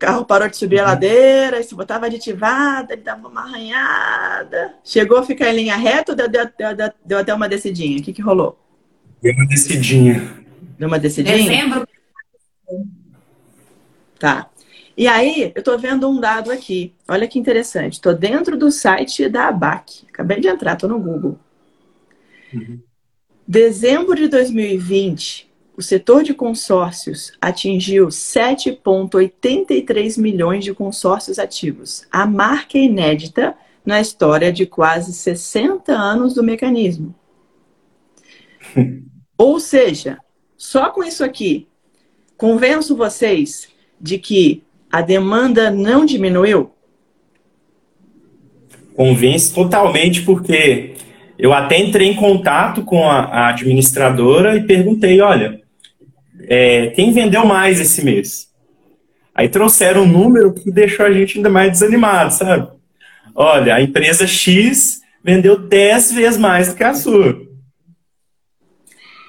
O 0.04 0.06
carro 0.06 0.24
parou 0.24 0.48
de 0.48 0.56
subir 0.56 0.76
uhum. 0.76 0.82
a 0.82 0.86
ladeira, 0.88 1.60
e 1.60 1.64
se 1.64 1.74
botava 1.74 2.06
aditivada, 2.06 2.92
ele 2.92 3.02
dava 3.02 3.26
uma 3.26 3.42
arranhada. 3.42 4.74
Chegou 4.84 5.18
a 5.18 5.22
ficar 5.22 5.50
em 5.50 5.56
linha 5.56 5.76
reta 5.76 6.12
ou 6.12 6.16
deu, 6.16 6.28
deu, 6.28 6.46
deu, 6.76 6.92
deu 7.04 7.18
até 7.18 7.32
uma 7.32 7.48
descidinha? 7.48 7.98
O 7.98 8.02
que, 8.02 8.12
que 8.12 8.22
rolou? 8.22 8.58
Deu 9.22 9.32
uma 9.32 9.46
descidinha. 9.46 10.44
Deu 10.78 10.88
uma 10.88 10.98
descidinha? 10.98 11.36
Dezembro. 11.36 11.88
Tá. 14.18 14.48
E 14.96 15.08
aí, 15.08 15.52
eu 15.54 15.60
estou 15.60 15.78
vendo 15.78 16.08
um 16.08 16.20
dado 16.20 16.52
aqui. 16.52 16.94
Olha 17.08 17.26
que 17.26 17.38
interessante. 17.38 17.94
Estou 17.94 18.14
dentro 18.14 18.56
do 18.56 18.70
site 18.70 19.28
da 19.28 19.48
ABAC. 19.48 20.04
Acabei 20.08 20.40
de 20.40 20.48
entrar, 20.48 20.74
estou 20.74 20.88
no 20.88 20.98
Google. 20.98 21.38
Uhum. 22.52 22.80
Dezembro 23.46 24.14
de 24.14 24.28
2020, 24.28 25.50
o 25.76 25.82
setor 25.82 26.22
de 26.22 26.32
consórcios 26.32 27.32
atingiu 27.40 28.06
7,83 28.06 30.20
milhões 30.20 30.62
de 30.64 30.72
consórcios 30.72 31.36
ativos. 31.38 32.06
A 32.12 32.24
marca 32.26 32.78
inédita 32.78 33.56
na 33.84 34.00
história 34.00 34.52
de 34.52 34.66
quase 34.66 35.12
60 35.12 35.92
anos 35.92 36.34
do 36.34 36.44
mecanismo. 36.44 37.12
Ou 39.36 39.58
seja, 39.58 40.18
só 40.56 40.90
com 40.90 41.02
isso 41.02 41.24
aqui, 41.24 41.66
convenço 42.36 42.94
vocês 42.96 43.68
de 44.00 44.16
que 44.18 44.62
a 44.90 45.02
demanda 45.02 45.72
não 45.72 46.06
diminuiu? 46.06 46.70
Convence 48.94 49.52
totalmente, 49.52 50.22
porque 50.22 50.94
eu 51.36 51.52
até 51.52 51.76
entrei 51.78 52.08
em 52.08 52.14
contato 52.14 52.84
com 52.84 53.10
a, 53.10 53.24
a 53.24 53.48
administradora 53.48 54.56
e 54.56 54.62
perguntei: 54.62 55.20
olha, 55.20 55.63
é, 56.48 56.90
quem 56.90 57.12
vendeu 57.12 57.44
mais 57.44 57.80
esse 57.80 58.04
mês? 58.04 58.48
Aí 59.34 59.48
trouxeram 59.48 60.02
um 60.02 60.06
número 60.06 60.52
que 60.52 60.70
deixou 60.70 61.04
a 61.04 61.12
gente 61.12 61.38
ainda 61.38 61.50
mais 61.50 61.72
desanimado, 61.72 62.32
sabe? 62.32 62.68
Olha, 63.34 63.74
a 63.74 63.82
empresa 63.82 64.26
X 64.26 65.00
vendeu 65.22 65.58
10 65.58 66.12
vezes 66.12 66.38
mais 66.38 66.68
do 66.68 66.74
que 66.74 66.84
a 66.84 66.94
sua. 66.94 67.40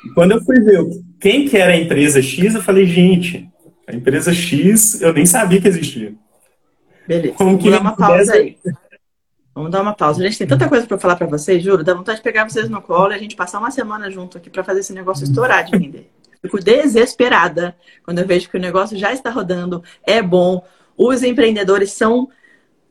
E 0.06 0.10
quando 0.14 0.34
eu 0.34 0.44
fui 0.44 0.60
ver 0.60 0.84
quem 1.20 1.48
que 1.48 1.58
era 1.58 1.74
a 1.74 1.78
empresa 1.78 2.22
X, 2.22 2.54
eu 2.54 2.62
falei, 2.62 2.86
gente, 2.86 3.50
a 3.88 3.96
empresa 3.96 4.32
X, 4.32 5.02
eu 5.02 5.12
nem 5.12 5.26
sabia 5.26 5.60
que 5.60 5.68
existia. 5.68 6.14
Beleza. 7.08 7.34
Como 7.36 7.58
Vamos 7.58 7.72
dar 7.72 7.82
uma 7.82 7.96
pausa 7.96 8.34
aí. 8.34 8.58
Vamos 9.56 9.72
dar 9.72 9.82
uma 9.82 9.94
pausa. 9.94 10.22
A 10.22 10.26
gente 10.26 10.38
tem 10.38 10.48
tanta 10.48 10.68
coisa 10.68 10.86
para 10.86 10.98
falar 10.98 11.16
para 11.16 11.28
vocês, 11.28 11.64
juro. 11.64 11.84
Dá 11.84 11.94
vontade 11.94 12.18
de 12.18 12.24
pegar 12.24 12.44
vocês 12.44 12.70
no 12.70 12.82
colo 12.82 13.12
e 13.12 13.16
a 13.16 13.18
gente 13.18 13.36
passar 13.36 13.60
uma 13.60 13.72
semana 13.72 14.12
junto 14.12 14.38
aqui 14.38 14.50
para 14.50 14.64
fazer 14.64 14.82
esse 14.82 14.94
negócio 14.94 15.24
estourar 15.24 15.64
de 15.64 15.78
vender. 15.78 16.12
Fico 16.46 16.64
desesperada 16.64 17.76
quando 18.04 18.20
eu 18.20 18.28
vejo 18.28 18.50
que 18.50 18.58
o 18.58 18.62
negócio 18.62 18.98
já 18.98 19.12
está 19.12 19.30
rodando, 19.30 19.84
é 20.04 20.22
bom. 20.22 20.64
Os 20.96 21.24
empreendedores 21.24 21.92
são, 21.92 22.30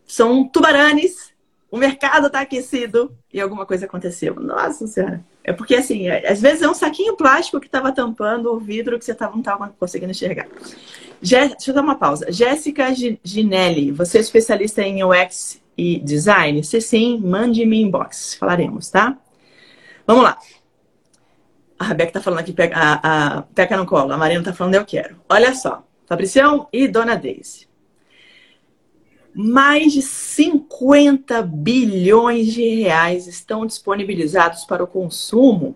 são 0.06 0.46
tubaranes, 0.49 1.32
o 1.70 1.76
mercado 1.76 2.26
está 2.26 2.40
aquecido 2.40 3.16
e 3.32 3.40
alguma 3.40 3.64
coisa 3.64 3.87
aconteceu. 3.87 4.34
Nossa 4.37 4.87
Senhora. 4.87 5.25
É 5.42 5.52
porque, 5.52 5.75
assim, 5.75 6.08
é, 6.08 6.30
às 6.30 6.40
vezes 6.40 6.62
é 6.62 6.68
um 6.68 6.75
saquinho 6.75 7.16
plástico 7.16 7.61
que 7.61 7.66
estava 7.66 7.92
tampando 7.92 8.52
o 8.52 8.58
vidro 8.58 8.99
que 8.99 9.04
você 9.04 9.14
tava, 9.14 9.32
não 9.32 9.40
estava 9.40 9.75
conseguindo 9.78 10.11
enxergar. 10.11 10.49
Jé, 11.20 11.49
deixa 11.49 11.70
eu 11.70 11.75
dar 11.75 11.82
uma 11.82 11.96
pausa. 11.96 12.32
Jéssica 12.32 12.87
Ginelli, 13.23 13.90
você 13.92 14.18
é 14.18 14.20
especialista 14.20 14.82
em 14.82 15.04
UX 15.04 15.61
e 15.76 15.99
design? 15.99 16.62
Se 16.64 16.80
sim, 16.80 17.18
mande-me 17.18 17.80
inbox. 17.80 18.34
Falaremos, 18.34 18.90
tá? 18.90 19.18
Vamos 20.06 20.25
lá. 20.25 20.38
A 21.78 21.85
Rebeca 21.85 22.12
tá 22.12 22.21
falando 22.21 22.40
aqui, 22.40 22.54
a, 22.73 23.38
a 23.38 23.43
Peca 23.43 23.76
no 23.76 23.87
colo. 23.87 24.12
A 24.12 24.16
Marina 24.16 24.43
tá 24.43 24.52
falando, 24.52 24.75
eu 24.75 24.85
quero. 24.85 25.16
Olha 25.28 25.54
só. 25.54 25.85
Fabricião 26.07 26.69
e 26.73 26.87
Dona 26.87 27.16
Daisy 27.16 27.66
mais 29.35 29.93
de 29.93 30.00
50 30.00 31.43
bilhões 31.43 32.52
de 32.52 32.83
reais 32.83 33.26
estão 33.26 33.66
disponibilizados 33.66 34.64
para 34.64 34.85
o 34.85 34.87
consumo. 34.87 35.75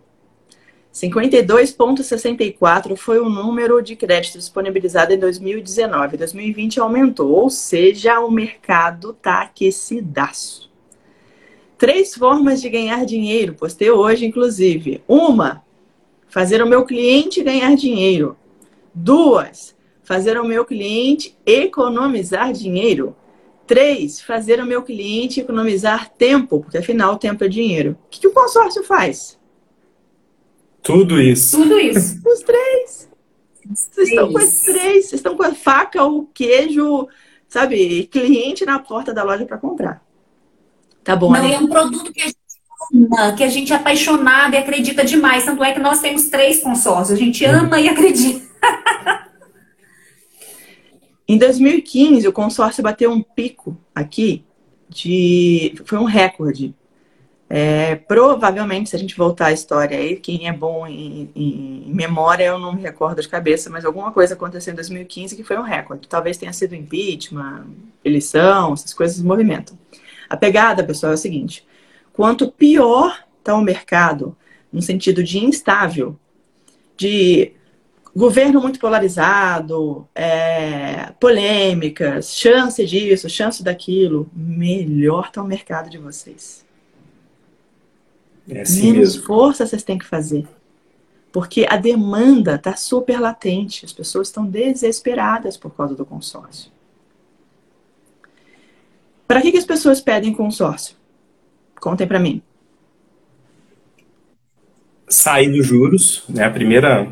52,64 0.95 2.97
foi 2.97 3.19
o 3.19 3.29
número 3.29 3.83
de 3.83 3.97
crédito 3.97 4.39
disponibilizado 4.39 5.13
em 5.13 5.19
2019. 5.19 6.17
2020 6.17 6.81
aumentou, 6.81 7.33
ou 7.33 7.51
seja, 7.51 8.21
o 8.21 8.31
mercado 8.31 9.11
está 9.11 9.43
aquecidaço. 9.43 10.71
Três 11.77 12.15
formas 12.15 12.61
de 12.61 12.69
ganhar 12.69 13.05
dinheiro, 13.05 13.55
postei 13.55 13.91
hoje, 13.91 14.25
inclusive. 14.25 15.03
Uma, 15.07 15.65
fazer 16.29 16.63
o 16.63 16.69
meu 16.69 16.85
cliente 16.85 17.43
ganhar 17.43 17.75
dinheiro. 17.75 18.37
Duas, 18.95 19.75
fazer 20.03 20.39
o 20.39 20.45
meu 20.45 20.65
cliente 20.65 21.37
economizar 21.45 22.53
dinheiro. 22.53 23.17
Três, 23.67 24.21
fazer 24.21 24.61
o 24.61 24.67
meu 24.67 24.83
cliente 24.83 25.41
economizar 25.41 26.11
tempo, 26.11 26.61
porque 26.61 26.79
afinal 26.79 27.15
o 27.15 27.19
tempo 27.19 27.45
é 27.45 27.49
dinheiro. 27.49 27.99
O 28.07 28.09
que, 28.09 28.21
que 28.21 28.29
o 28.29 28.33
consórcio 28.33 28.83
faz? 28.83 29.39
Tudo 30.83 31.21
isso. 31.21 31.61
Tudo 31.61 31.79
isso. 31.79 32.21
Os 32.27 32.41
três. 32.41 33.09
Vocês 33.71 34.09
estão 34.09 34.33
com 34.33 34.39
os 34.39 34.61
três. 34.63 35.05
Vocês 35.05 35.13
estão 35.13 35.37
com 35.37 35.43
a 35.43 35.55
faca, 35.55 36.03
o 36.03 36.25
queijo, 36.33 37.07
sabe? 37.47 38.05
Cliente 38.07 38.65
na 38.65 38.79
porta 38.79 39.13
da 39.13 39.23
loja 39.23 39.45
para 39.45 39.59
comprar. 39.59 40.03
Tá 41.05 41.15
bom. 41.15 41.31
Não, 41.31 41.45
é 41.45 41.59
um 41.59 41.67
produto 41.67 42.11
que 42.11 42.23
a 42.23 42.27
gente 42.27 42.39
ama, 42.95 43.33
que 43.35 43.45
a 43.45 43.49
gente 43.49 43.73
é 43.73 43.77
apaixonado 43.77 44.55
e 44.55 44.59
acredita 44.59 45.05
demais. 45.05 45.45
Tanto 45.45 45.63
é 45.63 45.73
que 45.73 45.81
nós 45.81 46.01
temos 46.01 46.29
três 46.29 46.61
consórcios. 46.63 47.19
A 47.19 47.23
gente 47.23 47.45
ama 47.45 47.81
e 47.81 47.89
acredita. 47.89 48.47
Em 51.27 51.37
2015, 51.37 52.27
o 52.27 52.33
consórcio 52.33 52.83
bateu 52.83 53.13
um 53.13 53.23
pico 53.23 53.77
aqui 53.95 54.45
de. 54.89 55.75
Foi 55.85 55.99
um 55.99 56.05
recorde. 56.05 56.75
É, 57.51 57.97
provavelmente, 57.97 58.91
se 58.91 58.97
a 58.97 58.99
gente 58.99 59.17
voltar 59.17 59.47
à 59.47 59.53
história 59.53 59.97
aí, 59.97 60.17
quem 60.17 60.49
é 60.49 60.53
bom 60.53 60.87
em, 60.87 61.31
em, 61.35 61.85
memória, 61.95 62.45
eu 62.45 62.59
não 62.59 62.75
me 62.75 62.83
recordo 62.83 63.23
de 63.23 63.29
cabeça, 63.29 63.71
mas 63.71 63.87
alguma 63.87 64.13
coisa 64.13 64.35
aconteceu 64.35 64.73
em 64.73 64.77
2015 64.77 65.35
que 65.35 65.43
foi 65.43 65.57
um 65.57 65.63
recorde. 65.63 66.09
Talvez 66.09 66.37
tenha 66.37 66.53
sido 66.53 66.75
impeachment, 66.75 67.67
eleição, 68.05 68.75
essas 68.75 68.93
coisas 68.93 69.23
movimentam. 69.23 69.79
A 70.29 70.37
pegada, 70.37 70.85
pessoal, 70.85 71.13
é 71.13 71.15
o 71.15 71.19
seguinte: 71.19 71.67
quanto 72.19 72.51
pior 72.51 73.25
está 73.39 73.55
o 73.55 73.63
mercado, 73.63 74.37
no 74.73 74.83
sentido 74.83 75.23
de 75.23 75.39
instável, 75.39 76.19
de 76.97 77.53
governo 78.13 78.61
muito 78.61 78.81
polarizado, 78.81 80.05
é, 80.17 81.13
polêmicas, 81.21 82.37
chance 82.37 82.85
disso, 82.85 83.29
chance 83.29 83.63
daquilo, 83.63 84.29
melhor 84.35 85.27
está 85.27 85.41
o 85.41 85.47
mercado 85.47 85.89
de 85.89 85.97
vocês. 85.97 86.67
É 88.49 88.63
assim 88.63 88.91
Menos 88.95 89.15
mesmo. 89.15 89.23
força 89.23 89.65
vocês 89.65 89.85
têm 89.85 89.97
que 89.97 90.05
fazer. 90.05 90.45
Porque 91.31 91.69
a 91.71 91.77
demanda 91.77 92.57
está 92.57 92.75
super 92.75 93.21
latente. 93.21 93.85
As 93.85 93.93
pessoas 93.93 94.27
estão 94.27 94.45
desesperadas 94.45 95.57
por 95.57 95.71
causa 95.71 95.95
do 95.95 96.05
consórcio. 96.05 96.73
Para 99.25 99.41
que, 99.41 99.53
que 99.53 99.59
as 99.59 99.65
pessoas 99.65 100.01
pedem 100.01 100.35
consórcio? 100.35 100.98
Contem 101.81 102.07
para 102.07 102.19
mim. 102.19 102.43
Sair 105.09 105.51
dos 105.51 105.67
juros, 105.67 106.25
né? 106.29 106.45
A 106.45 106.51
primeira 106.51 107.09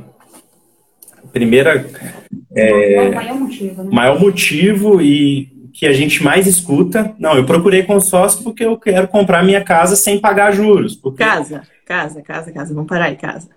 primeira 1.33 1.87
é, 2.55 3.11
o 3.11 3.15
maior 3.15 3.35
motivo, 3.35 3.83
né? 3.83 3.91
maior 3.93 4.21
motivo 4.21 5.03
e 5.03 5.71
que 5.75 5.85
a 5.85 5.93
gente 5.93 6.25
mais 6.25 6.47
escuta. 6.47 7.15
Não, 7.19 7.37
eu 7.37 7.45
procurei 7.45 7.83
consórcio 7.83 8.43
porque 8.43 8.65
eu 8.65 8.79
quero 8.79 9.07
comprar 9.09 9.45
minha 9.45 9.63
casa 9.63 9.95
sem 9.95 10.19
pagar 10.19 10.53
juros. 10.53 10.97
Porque... 10.97 11.23
Casa, 11.23 11.63
casa, 11.85 12.23
casa, 12.23 12.51
casa. 12.51 12.75
Vamos 12.75 12.89
parar 12.89 13.07
aí, 13.07 13.17
casa. 13.17 13.51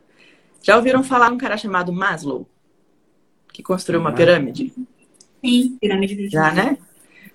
Já 0.62 0.76
ouviram 0.76 1.02
falar 1.02 1.32
um 1.32 1.38
cara 1.38 1.56
chamado 1.56 1.93
Maslow? 1.93 2.45
Que 3.54 3.63
construiu 3.63 4.02
uma 4.02 4.12
pirâmide? 4.12 4.74
Sim, 5.43 5.78
pirâmide 5.80 6.15
de 6.15 6.28
Já, 6.28 6.52
né? 6.52 6.78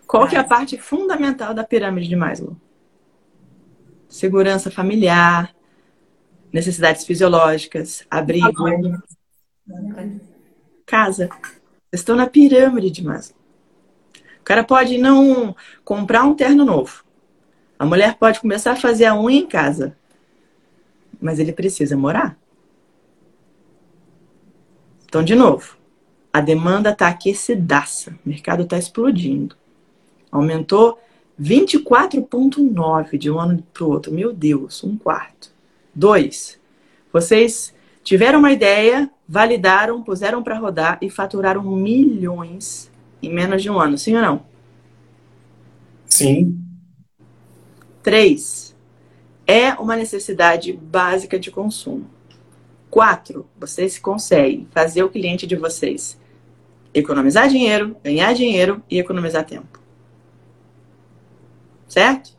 Qual 0.07 0.29
que 0.29 0.37
é 0.37 0.39
a 0.39 0.45
parte 0.45 0.77
fundamental 0.77 1.55
da 1.55 1.65
pirâmide 1.65 2.07
de 2.07 2.17
Maslow? 2.17 2.55
Segurança 4.14 4.70
familiar, 4.70 5.53
necessidades 6.53 7.05
fisiológicas, 7.05 8.07
abrigo, 8.09 8.64
casa. 10.87 11.27
Vocês 11.27 11.94
estão 11.94 12.14
na 12.14 12.29
pirâmide 12.29 12.92
de 12.92 13.03
Maslow. 13.05 13.37
O 14.38 14.44
cara 14.44 14.62
pode 14.62 14.98
não 14.98 15.57
comprar 15.85 16.22
um 16.22 16.33
terno 16.33 16.64
novo. 16.64 17.05
A 17.77 17.85
mulher 17.85 18.16
pode 18.16 18.38
começar 18.38 18.70
a 18.70 18.77
fazer 18.77 19.07
a 19.07 19.20
unha 19.20 19.40
em 19.40 19.48
casa. 19.48 19.96
Mas 21.20 21.40
ele 21.40 21.53
precisa 21.53 21.96
morar. 21.96 22.38
Então, 25.07 25.24
de 25.24 25.35
novo, 25.35 25.77
a 26.33 26.40
demanda 26.40 26.90
está 26.90 27.09
aquecidaça. 27.09 28.16
O 28.24 28.29
mercado 28.29 28.62
está 28.62 28.79
explodindo. 28.79 29.57
Aumentou 30.31 31.00
24,9 31.40 33.18
de 33.18 33.31
um 33.31 33.38
ano 33.38 33.62
para 33.73 33.85
o 33.85 33.90
outro. 33.90 34.12
Meu 34.12 34.33
Deus, 34.33 34.83
um 34.85 34.97
quarto. 34.97 35.53
Dois, 35.94 36.61
vocês 37.12 37.75
tiveram 38.03 38.38
uma 38.38 38.53
ideia, 38.53 39.11
validaram, 39.29 40.03
puseram 40.03 40.42
para 40.42 40.59
rodar 40.59 40.99
e 41.01 41.09
faturaram 41.11 41.62
milhões 41.62 42.90
em 43.23 43.33
menos 43.33 43.62
de 43.62 43.70
um 43.70 43.79
ano, 43.79 43.97
sim 43.97 44.14
ou 44.14 44.23
não? 44.23 44.47
Sim. 46.07 46.61
Três, 48.03 48.77
é 49.47 49.73
uma 49.75 49.97
necessidade 49.97 50.73
básica 50.73 51.38
de 51.38 51.51
consumo. 51.51 52.07
Quatro, 52.90 53.49
vocês 53.59 53.99
conseguem 53.99 54.68
fazer 54.70 55.03
o 55.03 55.09
cliente 55.09 55.47
de 55.47 55.57
vocês 55.57 56.18
economizar 56.92 57.49
dinheiro, 57.49 57.97
ganhar 58.05 58.33
dinheiro 58.35 58.83
e 58.88 58.99
economizar 58.99 59.44
tempo. 59.44 59.84
Certo? 61.94 62.37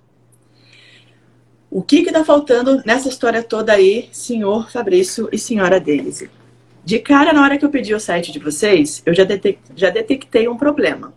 O 1.71 1.81
que 1.81 1.99
está 1.99 2.25
faltando 2.25 2.83
nessa 2.85 3.07
história 3.07 3.41
toda 3.41 3.71
aí, 3.71 4.09
senhor 4.11 4.69
Fabrício 4.69 5.29
e 5.31 5.37
senhora 5.37 5.79
Daisy? 5.79 6.29
De 6.83 6.99
cara, 6.99 7.31
na 7.31 7.41
hora 7.41 7.57
que 7.57 7.63
eu 7.63 7.69
pedi 7.69 7.95
o 7.95 7.99
site 7.99 8.33
de 8.33 8.39
vocês, 8.39 9.01
eu 9.05 9.13
já, 9.13 9.23
detec 9.23 9.57
já 9.73 9.89
detectei 9.89 10.49
um 10.49 10.57
problema. 10.57 11.13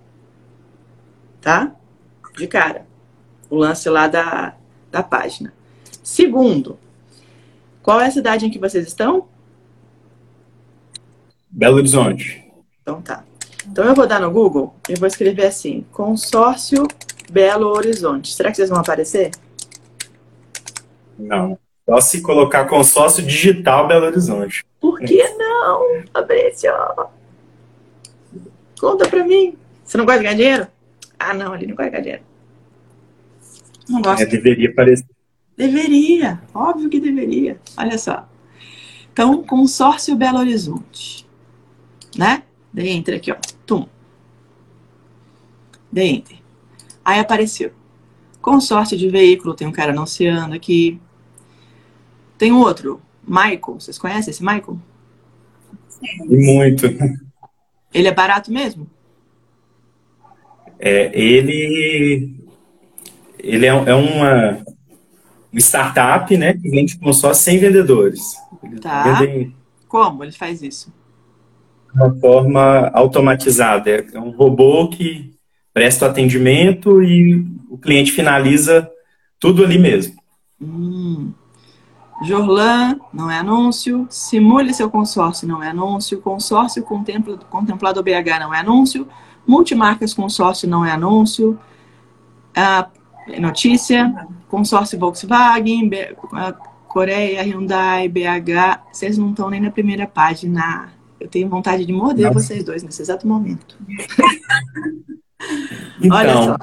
Tá? 1.40 1.74
De 2.37 2.46
cara. 2.46 2.87
O 3.51 3.57
lance 3.57 3.90
lá 3.90 4.07
da, 4.07 4.55
da 4.88 5.03
página. 5.03 5.53
Segundo, 6.01 6.79
qual 7.83 8.01
é 8.01 8.07
a 8.07 8.12
cidade 8.12 8.46
em 8.46 8.51
que 8.51 8.59
vocês 8.61 8.87
estão? 8.87 9.27
Belo 11.51 11.79
Horizonte. 11.79 12.44
Então 12.83 13.03
tá. 13.03 13.24
Então 13.66 13.85
eu 13.85 13.96
vou 13.96 14.07
dar 14.07 14.20
no 14.20 14.31
Google 14.31 14.77
e 14.88 14.94
vou 14.94 15.09
escrever 15.09 15.46
assim: 15.46 15.85
Consórcio 15.90 16.87
Belo 17.31 17.69
Horizonte. 17.69 18.33
Será 18.33 18.51
que 18.51 18.57
vocês 18.57 18.71
vão 18.71 18.79
aparecer? 18.79 19.31
Não. 21.19 21.59
Só 21.88 22.01
se 22.01 22.21
colocar 22.21 22.67
consórcio 22.67 23.25
digital 23.25 23.88
Belo 23.88 24.07
Horizonte. 24.07 24.64
Por 24.81 25.01
que 25.01 25.27
não, 25.35 26.05
Fabrício? 26.12 26.71
Conta 28.79 29.09
pra 29.09 29.25
mim. 29.25 29.57
Você 29.85 29.97
não 29.97 30.05
gosta 30.05 30.19
de 30.21 30.25
ganhar 30.25 30.37
dinheiro? 30.37 30.67
Ah, 31.19 31.35
não, 31.35 31.53
ali 31.53 31.67
não 31.67 31.75
gosta 31.75 31.91
de 31.91 31.91
ganhar 31.91 32.03
dinheiro. 32.03 32.23
Não 33.88 34.03
gosta. 34.03 34.23
É, 34.23 34.27
deveria 34.27 34.71
aparecer. 34.71 35.07
Deveria, 35.57 36.41
óbvio 36.55 36.88
que 36.88 37.01
deveria. 37.01 37.59
Olha 37.77 37.99
só. 37.99 38.29
Então, 39.12 39.43
consórcio 39.43 40.14
Belo 40.14 40.38
Horizonte. 40.38 41.27
Né? 42.17 42.43
Dei 42.73 42.91
enter 42.91 43.17
aqui, 43.17 43.33
ó. 43.33 43.37
Tum. 43.67 43.88
Dei 45.91 46.11
enter. 46.11 46.38
Aí 47.09 47.21
apareceu. 47.21 47.73
Consórcio 48.42 48.94
de 48.94 49.09
veículo, 49.09 49.55
tem 49.55 49.66
um 49.66 49.73
cara 49.73 49.92
anunciando 49.92 50.55
aqui. 50.55 51.01
Tem 52.37 52.53
outro, 52.53 53.01
Michael. 53.27 53.81
Vocês 53.81 53.97
conhecem 53.99 54.31
esse 54.31 54.42
Michael? 54.44 54.79
Muito. 56.27 56.85
Ele 57.94 58.09
é 58.09 58.12
barato 58.12 58.53
mesmo? 58.53 58.87
É, 60.79 61.11
ele 61.18 62.37
ele 63.38 63.64
é, 63.64 63.68
é 63.71 63.94
uma 63.94 64.62
startup, 65.55 66.37
né, 66.37 66.53
que 66.53 66.68
vende 66.68 66.99
consórcio 66.99 67.42
sem 67.42 67.59
vendedores. 67.59 68.21
Eles 68.62 68.81
Tá. 68.81 69.18
vendem 69.18 69.57
Como 69.88 70.23
ele 70.23 70.33
faz 70.33 70.61
isso? 70.61 70.92
de 71.94 72.03
uma 72.03 72.14
forma 72.21 72.90
automatizada. 72.92 73.90
É 74.12 74.21
um 74.21 74.29
robô 74.31 74.90
que 74.90 75.38
presta 75.79 76.07
o 76.07 76.09
atendimento 76.11 77.01
e 77.01 77.47
o 77.71 77.79
cliente 77.79 78.11
finaliza 78.11 78.91
tudo 79.38 79.62
ali 79.64 79.79
mesmo. 79.79 80.21
Hum. 80.61 81.31
Jorlan 82.25 82.99
não 83.14 83.31
é 83.31 83.38
anúncio. 83.38 84.05
Simule 84.11 84.75
seu 84.75 84.91
consórcio 84.91 85.47
não 85.47 85.62
é 85.62 85.69
anúncio. 85.69 86.21
Consórcio 86.21 86.83
contempla, 86.83 87.38
contemplado 87.49 88.03
BH 88.03 88.41
não 88.41 88.53
é 88.53 88.59
anúncio. 88.59 89.07
Multimarcas 89.47 90.12
consórcio 90.12 90.69
não 90.69 90.85
é 90.85 90.91
anúncio. 90.91 91.57
Ah, 92.57 92.88
notícia. 93.38 94.12
Consórcio 94.49 94.99
Volkswagen, 94.99 95.88
B- 95.88 96.17
ah, 96.33 96.55
Coreia, 96.88 97.41
Hyundai, 97.45 98.09
BH. 98.09 98.81
Vocês 98.93 99.17
não 99.17 99.31
estão 99.31 99.49
nem 99.49 99.61
na 99.61 99.71
primeira 99.71 100.09
página. 100.09 100.88
Eu 101.21 101.29
tenho 101.29 101.49
vontade 101.49 101.87
de 101.87 101.93
morder 101.93 102.27
Não. 102.27 102.33
vocês 102.33 102.64
dois 102.64 102.83
nesse 102.83 103.01
exato 103.01 103.29
momento. 103.29 103.77
Então, 106.01 106.17
Olha 106.17 106.35
só. 106.35 106.57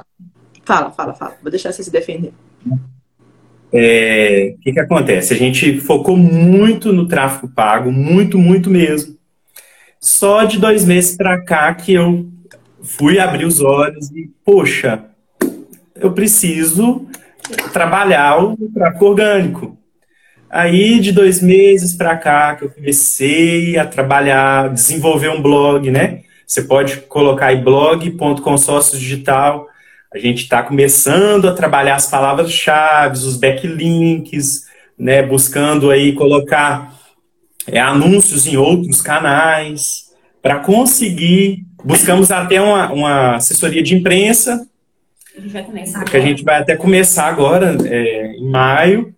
Fala, 0.64 0.90
fala, 0.90 1.14
fala. 1.14 1.36
Vou 1.42 1.50
deixar 1.50 1.72
você 1.72 1.82
se 1.82 1.90
defender. 1.90 2.32
é, 3.72 4.54
o 4.56 4.60
que, 4.60 4.72
que 4.72 4.80
acontece? 4.80 5.32
A 5.32 5.36
gente 5.36 5.80
focou 5.80 6.16
muito 6.16 6.92
no 6.92 7.06
tráfego 7.06 7.48
pago, 7.48 7.92
muito, 7.92 8.38
muito 8.38 8.70
mesmo. 8.70 9.16
Só 10.00 10.44
de 10.44 10.58
dois 10.58 10.84
meses 10.84 11.16
para 11.16 11.40
cá 11.40 11.74
que 11.74 11.92
eu 11.92 12.26
fui 12.82 13.18
abrir 13.18 13.44
os 13.44 13.60
olhos 13.60 14.10
e, 14.10 14.30
poxa, 14.44 15.04
eu 15.94 16.12
preciso 16.12 17.06
trabalhar 17.72 18.42
o 18.42 18.56
tráfego 18.72 19.06
orgânico. 19.06 19.78
Aí, 20.48 21.00
de 21.00 21.12
dois 21.12 21.42
meses 21.42 21.92
para 21.94 22.16
cá, 22.16 22.54
que 22.54 22.64
eu 22.64 22.70
comecei 22.70 23.76
a 23.76 23.84
trabalhar, 23.84 24.72
desenvolver 24.72 25.28
um 25.28 25.42
blog, 25.42 25.90
né? 25.90 26.22
Você 26.46 26.62
pode 26.62 26.98
colocar 27.02 27.46
aí 27.46 27.56
blog.consórcio 27.56 28.98
digital. 28.98 29.66
A 30.14 30.18
gente 30.18 30.44
está 30.44 30.62
começando 30.62 31.48
a 31.48 31.52
trabalhar 31.52 31.96
as 31.96 32.06
palavras-chave, 32.06 33.16
os 33.16 33.36
backlinks, 33.36 34.66
né? 34.96 35.22
Buscando 35.22 35.90
aí 35.90 36.12
colocar 36.12 36.94
é, 37.66 37.80
anúncios 37.80 38.46
em 38.46 38.56
outros 38.56 39.02
canais 39.02 40.14
para 40.40 40.60
conseguir. 40.60 41.66
Buscamos 41.84 42.30
até 42.30 42.60
uma, 42.60 42.92
uma 42.92 43.36
assessoria 43.36 43.82
de 43.82 43.96
imprensa 43.96 44.66
A 45.36 45.40
gente 45.40 45.52
vai 45.52 45.64
começar 45.64 46.04
que 46.04 46.16
a 46.16 46.20
gente 46.20 46.44
vai 46.44 46.60
até 46.60 46.76
começar 46.76 47.26
agora, 47.26 47.76
é, 47.84 48.36
em 48.36 48.48
maio. 48.48 49.14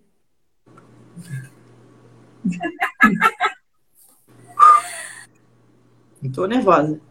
Tô 6.34 6.46
nervosa. 6.46 7.07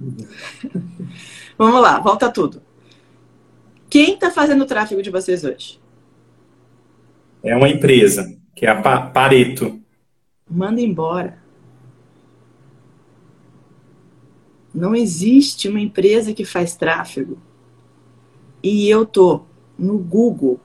Vamos 1.58 1.80
lá, 1.80 1.98
volta 2.00 2.30
tudo. 2.30 2.62
Quem 3.88 4.16
tá 4.16 4.30
fazendo 4.30 4.62
o 4.62 4.66
tráfego 4.66 5.02
de 5.02 5.10
vocês 5.10 5.44
hoje? 5.44 5.80
É 7.42 7.54
uma 7.56 7.68
empresa, 7.68 8.36
que 8.54 8.66
é 8.66 8.70
a 8.70 8.80
Pa- 8.80 9.06
Pareto. 9.08 9.80
Manda 10.48 10.80
embora. 10.80 11.38
Não 14.74 14.94
existe 14.94 15.68
uma 15.68 15.80
empresa 15.80 16.32
que 16.32 16.44
faz 16.44 16.76
tráfego. 16.76 17.38
E 18.62 18.88
eu 18.88 19.04
tô 19.04 19.42
no 19.78 19.98
Google 19.98 20.60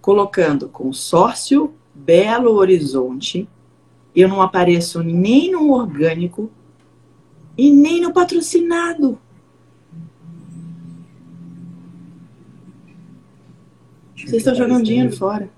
colocando 0.00 0.68
consórcio 0.68 1.74
Belo 1.94 2.52
Horizonte. 2.52 3.48
Eu 4.14 4.28
não 4.28 4.40
apareço 4.40 5.02
nem 5.02 5.50
no 5.50 5.72
orgânico 5.72 6.50
e 7.56 7.70
nem 7.70 8.00
no 8.00 8.12
patrocinado. 8.12 9.18
Vocês 14.16 14.34
estão 14.34 14.54
jogando 14.54 14.84
dinheiro 14.84 15.16
fora. 15.16 15.48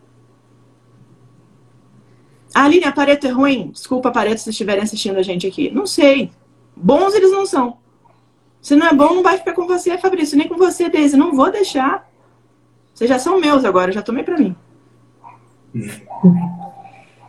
Ah, 2.55 2.65
Aline, 2.65 2.85
a 2.85 2.93
Pareto 2.93 3.27
é 3.27 3.31
ruim? 3.31 3.71
Desculpa, 3.71 4.11
Pareto, 4.11 4.41
se 4.41 4.51
estiverem 4.51 4.83
assistindo 4.83 5.17
a 5.17 5.23
gente 5.23 5.47
aqui. 5.47 5.71
Não 5.71 5.87
sei. 5.87 6.31
Bons 6.77 7.15
eles 7.15 7.31
não 7.31 7.47
são. 7.47 7.79
Se 8.61 8.75
não 8.77 8.87
é 8.87 8.93
bom, 8.93 9.15
não 9.15 9.23
vai 9.23 9.39
ficar 9.39 9.53
com 9.53 9.67
você, 9.67 9.97
Fabrício, 9.97 10.37
nem 10.37 10.49
com 10.49 10.57
você, 10.57 10.89
Deise. 10.89 11.17
Não 11.17 11.35
vou 11.35 11.51
deixar. 11.51 12.11
Vocês 12.93 13.09
já 13.09 13.19
são 13.19 13.41
meus 13.41 13.65
agora, 13.65 13.93
já 13.93 14.03
tomei 14.03 14.25
pra 14.25 14.37
mim. 14.37 14.57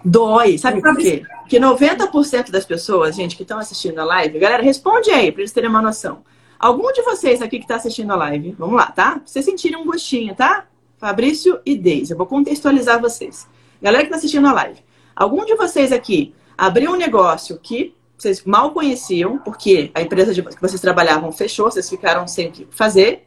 Dói, 0.03 0.57
sabe 0.57 0.81
por 0.81 0.95
quê? 0.97 1.23
Porque 1.41 1.59
90% 1.59 2.51
das 2.51 2.65
pessoas, 2.65 3.15
gente, 3.15 3.35
que 3.35 3.43
estão 3.43 3.59
assistindo 3.59 3.99
a 3.99 4.05
live, 4.05 4.39
galera, 4.39 4.63
responde 4.63 5.09
aí, 5.11 5.31
pra 5.31 5.41
eles 5.41 5.51
terem 5.51 5.69
uma 5.69 5.81
noção. 5.81 6.23
Algum 6.59 6.91
de 6.91 7.01
vocês 7.01 7.41
aqui 7.41 7.59
que 7.59 7.67
tá 7.67 7.75
assistindo 7.75 8.11
a 8.11 8.15
live, 8.15 8.55
vamos 8.57 8.75
lá, 8.75 8.87
tá? 8.87 9.11
Pra 9.13 9.21
vocês 9.25 9.45
sentirem 9.45 9.77
um 9.77 9.85
gostinho, 9.85 10.35
tá? 10.35 10.65
Fabrício 10.97 11.59
e 11.65 11.77
Deise, 11.77 12.11
eu 12.11 12.17
vou 12.17 12.27
contextualizar 12.27 12.99
vocês. 13.01 13.47
Galera 13.81 14.03
que 14.03 14.09
tá 14.09 14.17
assistindo 14.17 14.47
a 14.47 14.53
live, 14.53 14.79
algum 15.15 15.45
de 15.45 15.55
vocês 15.55 15.91
aqui 15.91 16.33
abriu 16.57 16.91
um 16.91 16.97
negócio 16.97 17.57
que 17.57 17.95
vocês 18.17 18.43
mal 18.43 18.71
conheciam, 18.71 19.37
porque 19.39 19.91
a 19.95 20.01
empresa 20.01 20.33
de, 20.33 20.43
que 20.43 20.61
vocês 20.61 20.81
trabalhavam 20.81 21.31
fechou, 21.31 21.71
vocês 21.71 21.89
ficaram 21.89 22.27
sem 22.27 22.49
o 22.49 22.51
que 22.51 22.67
fazer. 22.69 23.25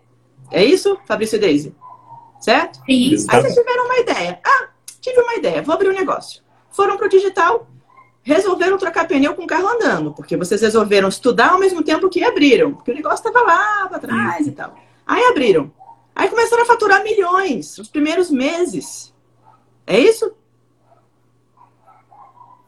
É 0.51 0.63
isso, 0.63 0.99
Fabrício 1.07 1.37
e 1.37 1.39
Deise? 1.39 1.75
Certo? 2.41 2.77
Sim. 2.85 3.27
Aí 3.31 3.41
vocês 3.41 3.55
tiveram 3.55 3.87
uma 3.87 3.99
ideia. 3.99 4.39
Ah, 4.45 4.69
tive 5.01 5.19
uma 5.21 5.35
ideia, 5.35 5.63
vou 5.63 5.75
abrir 5.75 5.89
um 5.89 5.95
negócio. 5.95 6.41
Foram 6.73 6.97
pro 6.97 7.09
digital, 7.09 7.69
resolveram 8.23 8.79
trocar 8.79 9.07
pneu 9.07 9.35
com 9.35 9.45
o 9.45 9.47
carro 9.47 9.69
andando, 9.69 10.13
porque 10.13 10.37
vocês 10.37 10.61
resolveram 10.61 11.09
estudar 11.09 11.53
ao 11.53 11.59
mesmo 11.59 11.83
tempo 11.83 12.09
que 12.09 12.25
abriram, 12.25 12.75
porque 12.75 12.91
o 12.91 12.95
negócio 12.95 13.27
estava 13.27 13.45
lá 13.45 13.89
para 13.89 13.99
trás 13.99 14.47
e 14.47 14.53
tal. 14.53 14.75
Aí 15.07 15.23
abriram. 15.25 15.71
Aí 16.15 16.29
começaram 16.29 16.63
a 16.63 16.67
faturar 16.67 17.03
milhões 17.03 17.77
nos 17.79 17.89
primeiros 17.89 18.31
meses. 18.31 19.13
É 19.87 19.99
isso? 19.99 20.33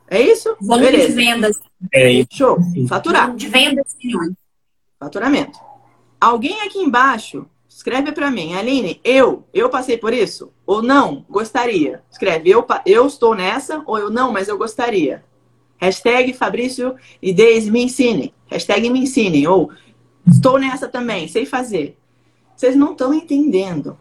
É 0.08 0.20
isso? 0.20 0.56
Volume 0.60 0.86
de 0.86 0.96
Beleza. 0.96 1.14
vendas. 1.14 1.60
É, 1.92 2.24
Show. 2.30 2.58
Faturar. 2.88 3.22
Volume 3.22 3.38
de 3.38 3.48
vendas, 3.48 3.96
milhões. 4.02 4.32
Faturamento. 4.98 5.58
Alguém 6.20 6.62
aqui 6.62 6.78
embaixo 6.78 7.46
escreve 7.74 8.12
para 8.12 8.30
mim, 8.30 8.54
Aline, 8.54 9.00
eu, 9.02 9.44
eu 9.52 9.68
passei 9.68 9.98
por 9.98 10.12
isso? 10.12 10.52
Ou 10.64 10.80
não, 10.80 11.26
gostaria? 11.28 12.04
Escreve, 12.08 12.48
eu, 12.48 12.64
eu 12.86 13.04
estou 13.04 13.34
nessa, 13.34 13.82
ou 13.84 13.98
eu 13.98 14.10
não, 14.10 14.32
mas 14.32 14.46
eu 14.46 14.56
gostaria. 14.56 15.24
Hashtag 15.76 16.32
Fabrício 16.32 16.94
e 17.20 17.32
Deise 17.32 17.72
me 17.72 17.82
ensinem. 17.82 18.32
Hashtag 18.46 18.88
me 18.88 19.00
ensinem. 19.00 19.48
Ou 19.48 19.72
estou 20.24 20.56
nessa 20.56 20.86
também, 20.86 21.26
sei 21.26 21.44
fazer. 21.44 21.98
Vocês 22.54 22.76
não 22.76 22.92
estão 22.92 23.12
entendendo 23.12 23.98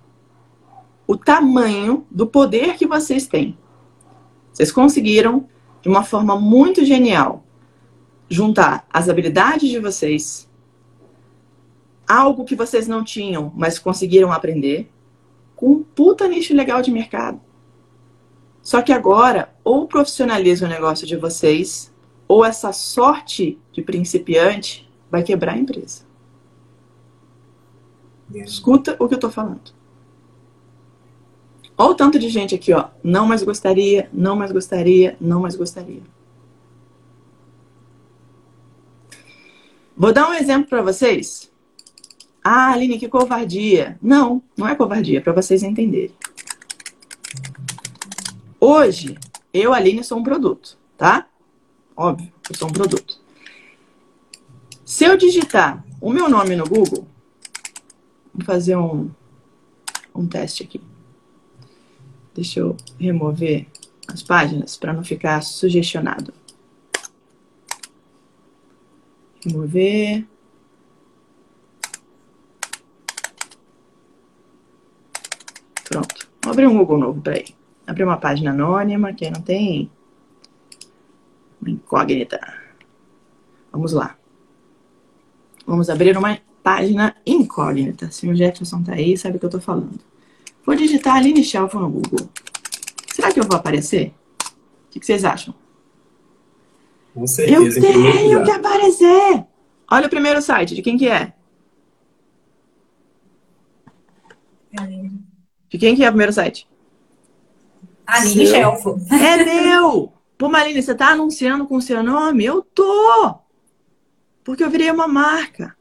o 1.07 1.17
tamanho 1.17 2.05
do 2.11 2.27
poder 2.27 2.75
que 2.75 2.85
vocês 2.85 3.25
têm. 3.25 3.57
Vocês 4.53 4.71
conseguiram, 4.71 5.49
de 5.81 5.89
uma 5.89 6.03
forma 6.03 6.39
muito 6.39 6.85
genial, 6.85 7.43
juntar 8.29 8.85
as 8.93 9.09
habilidades 9.09 9.67
de 9.67 9.79
vocês, 9.79 10.47
algo 12.13 12.45
que 12.45 12.55
vocês 12.55 12.87
não 12.87 13.03
tinham, 13.03 13.51
mas 13.55 13.79
conseguiram 13.79 14.31
aprender, 14.31 14.91
com 15.55 15.71
um 15.71 15.83
puta 15.83 16.27
nicho 16.27 16.53
legal 16.53 16.81
de 16.81 16.91
mercado. 16.91 17.41
Só 18.61 18.81
que 18.81 18.93
agora, 18.93 19.53
ou 19.63 19.87
profissionaliza 19.87 20.65
o 20.65 20.69
negócio 20.69 21.07
de 21.07 21.15
vocês, 21.15 21.91
ou 22.27 22.45
essa 22.45 22.71
sorte 22.71 23.59
de 23.71 23.81
principiante 23.81 24.89
vai 25.09 25.23
quebrar 25.23 25.53
a 25.53 25.57
empresa. 25.57 26.03
Escuta 28.33 28.95
o 28.99 29.07
que 29.07 29.15
eu 29.15 29.19
tô 29.19 29.29
falando. 29.29 29.73
Olha 31.77 31.91
o 31.91 31.95
tanto 31.95 32.19
de 32.19 32.29
gente 32.29 32.55
aqui, 32.55 32.73
ó. 32.73 32.89
Não 33.03 33.25
mais 33.25 33.43
gostaria, 33.43 34.09
não 34.13 34.35
mais 34.35 34.51
gostaria, 34.51 35.17
não 35.19 35.41
mais 35.41 35.55
gostaria. 35.55 36.01
Vou 39.95 40.13
dar 40.13 40.29
um 40.29 40.33
exemplo 40.33 40.69
para 40.69 40.81
vocês. 40.81 41.52
Ah, 42.43 42.73
Aline, 42.73 42.99
que 42.99 43.07
covardia. 43.07 43.97
Não, 44.01 44.43
não 44.57 44.67
é 44.67 44.75
covardia, 44.75 45.21
para 45.21 45.31
vocês 45.31 45.63
entenderem. 45.63 46.13
Hoje, 48.59 49.17
eu, 49.53 49.73
Aline, 49.73 50.03
sou 50.03 50.17
um 50.17 50.23
produto, 50.23 50.77
tá? 50.97 51.27
Óbvio, 51.95 52.31
eu 52.49 52.55
sou 52.55 52.67
um 52.67 52.73
produto. 52.73 53.21
Se 54.85 55.05
eu 55.05 55.15
digitar 55.15 55.85
o 56.01 56.11
meu 56.11 56.29
nome 56.29 56.55
no 56.55 56.67
Google, 56.67 57.07
vou 58.33 58.45
fazer 58.45 58.75
um, 58.75 59.09
um 60.13 60.27
teste 60.27 60.63
aqui. 60.63 60.81
Deixa 62.33 62.59
eu 62.59 62.75
remover 62.99 63.67
as 64.07 64.21
páginas 64.21 64.75
para 64.75 64.91
não 64.91 65.03
ficar 65.03 65.41
sugestionado. 65.41 66.33
Remover. 69.45 70.25
Abrir 76.53 76.67
um 76.67 76.77
Google 76.77 76.97
novo, 76.97 77.21
peraí. 77.21 77.45
Abrir 77.85 78.03
uma 78.03 78.17
página 78.17 78.51
anônima, 78.51 79.13
que 79.13 79.29
não 79.29 79.41
tem 79.41 79.91
uma 81.61 81.69
incógnita. 81.69 82.39
Vamos 83.71 83.91
lá. 83.91 84.15
Vamos 85.65 85.89
abrir 85.89 86.17
uma 86.17 86.37
página 86.61 87.15
incógnita. 87.25 88.09
Se 88.11 88.27
o 88.27 88.35
Jefferson 88.35 88.83
tá 88.83 88.93
aí, 88.93 89.17
sabe 89.17 89.37
o 89.37 89.39
que 89.39 89.45
eu 89.45 89.49
tô 89.49 89.59
falando. 89.59 89.99
Vou 90.65 90.75
digitar 90.75 91.17
Aline 91.17 91.43
Shelf 91.43 91.73
no 91.75 91.89
Google. 91.89 92.29
Será 93.13 93.31
que 93.31 93.39
eu 93.39 93.43
vou 93.43 93.57
aparecer? 93.57 94.13
O 94.87 94.91
que, 94.91 94.99
que 94.99 95.05
vocês 95.05 95.25
acham? 95.25 95.53
Com 97.13 97.27
certeza. 97.27 97.79
Eu 97.79 97.81
tenho 97.81 98.43
que 98.43 98.51
aparecer! 98.51 99.45
Olha 99.91 100.07
o 100.07 100.09
primeiro 100.09 100.41
site, 100.41 100.73
de 100.73 100.81
quem 100.81 100.97
que 100.97 101.07
é? 101.07 101.33
De 105.73 105.79
quem 105.79 105.95
que 105.95 106.03
é 106.03 106.07
o 106.07 106.11
primeiro 106.11 106.31
site? 106.31 106.69
Aline 108.05 108.45
Shelf. 108.45 108.85
É 109.11 109.43
meu! 109.43 110.13
Pô, 110.37 110.47
Marina, 110.47 110.79
você 110.79 110.93
tá 110.93 111.07
anunciando 111.07 111.65
com 111.65 111.77
o 111.77 111.81
seu 111.81 112.03
nome? 112.03 112.45
Eu 112.45 112.61
tô! 112.61 113.39
Porque 114.43 114.63
eu 114.63 114.69
virei 114.69 114.91
uma 114.91 115.07
marca. 115.07 115.75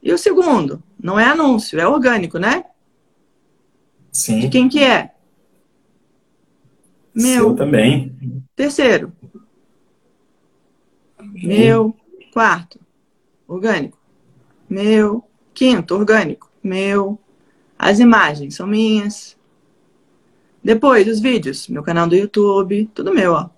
E 0.00 0.12
o 0.12 0.18
segundo? 0.18 0.80
Não 1.02 1.18
é 1.18 1.24
anúncio, 1.24 1.80
é 1.80 1.88
orgânico, 1.88 2.38
né? 2.38 2.66
Sim. 4.12 4.38
De 4.38 4.48
quem 4.48 4.68
que 4.68 4.84
é? 4.84 5.12
Seu 7.16 7.48
Meu. 7.48 7.56
também. 7.56 8.16
Terceiro. 8.54 9.12
Meu. 11.20 11.96
Quarto. 12.32 12.78
Orgânico. 13.48 13.98
Meu. 14.70 15.24
Quinto. 15.52 15.96
Orgânico. 15.96 16.48
Meu. 16.62 17.18
As 17.86 18.00
imagens 18.00 18.56
são 18.56 18.66
minhas. 18.66 19.36
Depois, 20.60 21.06
os 21.06 21.20
vídeos. 21.20 21.68
Meu 21.68 21.84
canal 21.84 22.08
do 22.08 22.16
YouTube. 22.16 22.90
Tudo 22.92 23.14
meu, 23.14 23.32
ó. 23.32 23.48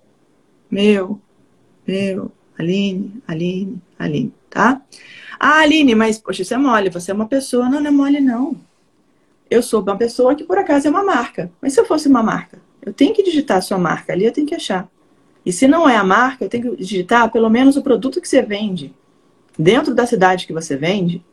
Meu. 0.69 1.19
Meu. 1.87 2.31
Aline. 2.55 3.11
Aline. 3.27 3.81
Aline. 3.97 4.31
Tá? 4.47 4.83
Ah, 5.39 5.61
Aline, 5.61 5.95
mas, 5.95 6.19
poxa, 6.19 6.43
isso 6.43 6.53
é 6.53 6.57
mole. 6.59 6.91
Você 6.91 7.09
é 7.09 7.13
uma 7.15 7.25
pessoa. 7.25 7.67
Não, 7.67 7.81
não 7.81 7.87
é 7.87 7.91
mole, 7.91 8.19
não. 8.21 8.55
Eu 9.49 9.63
sou 9.63 9.81
uma 9.81 9.97
pessoa 9.97 10.35
que, 10.35 10.43
por 10.43 10.59
acaso, 10.59 10.85
é 10.85 10.91
uma 10.91 11.03
marca. 11.03 11.51
Mas 11.59 11.73
se 11.73 11.79
eu 11.79 11.85
fosse 11.85 12.07
uma 12.07 12.21
marca? 12.21 12.61
Eu 12.85 12.93
tenho 12.93 13.15
que 13.15 13.23
digitar 13.23 13.57
a 13.57 13.61
sua 13.61 13.79
marca 13.79 14.13
ali, 14.13 14.25
eu 14.25 14.31
tenho 14.31 14.45
que 14.45 14.53
achar. 14.53 14.87
E 15.43 15.51
se 15.51 15.67
não 15.67 15.89
é 15.89 15.95
a 15.95 16.03
marca, 16.03 16.45
eu 16.45 16.49
tenho 16.49 16.69
que 16.69 16.83
digitar 16.83 17.31
pelo 17.31 17.49
menos 17.49 17.77
o 17.77 17.81
produto 17.81 18.21
que 18.21 18.29
você 18.29 18.43
vende. 18.43 18.93
Dentro 19.57 19.95
da 19.95 20.05
cidade 20.05 20.45
que 20.45 20.53
você 20.53 20.77
vende, 20.77 21.25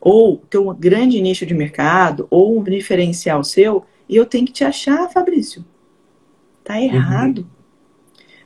ou 0.00 0.38
ter 0.38 0.58
um 0.58 0.74
grande 0.74 1.20
nicho 1.20 1.44
de 1.44 1.54
mercado, 1.54 2.26
ou 2.30 2.58
um 2.58 2.62
diferencial 2.62 3.44
seu, 3.44 3.84
e 4.08 4.16
eu 4.16 4.24
tenho 4.24 4.46
que 4.46 4.52
te 4.52 4.64
achar, 4.64 5.10
Fabrício. 5.10 5.64
Tá 6.64 6.80
errado. 6.80 7.46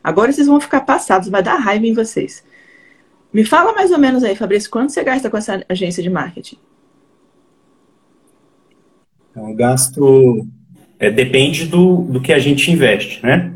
Agora 0.02 0.32
vocês 0.32 0.46
vão 0.46 0.60
ficar 0.60 0.80
passados, 0.82 1.28
vai 1.28 1.42
dar 1.42 1.56
raiva 1.56 1.86
em 1.86 1.94
vocês. 1.94 2.44
Me 3.32 3.44
fala 3.44 3.72
mais 3.72 3.90
ou 3.90 3.98
menos 3.98 4.22
aí, 4.22 4.36
Fabrício, 4.36 4.70
quanto 4.70 4.92
você 4.92 5.02
gasta 5.02 5.30
com 5.30 5.36
essa 5.36 5.64
agência 5.68 6.02
de 6.02 6.10
marketing? 6.10 6.58
Então, 9.30 9.50
o 9.50 9.54
gasto 9.54 10.46
é, 10.98 11.10
depende 11.10 11.66
do, 11.66 12.02
do 12.02 12.20
que 12.20 12.32
a 12.32 12.38
gente 12.38 12.70
investe, 12.70 13.20
né? 13.24 13.52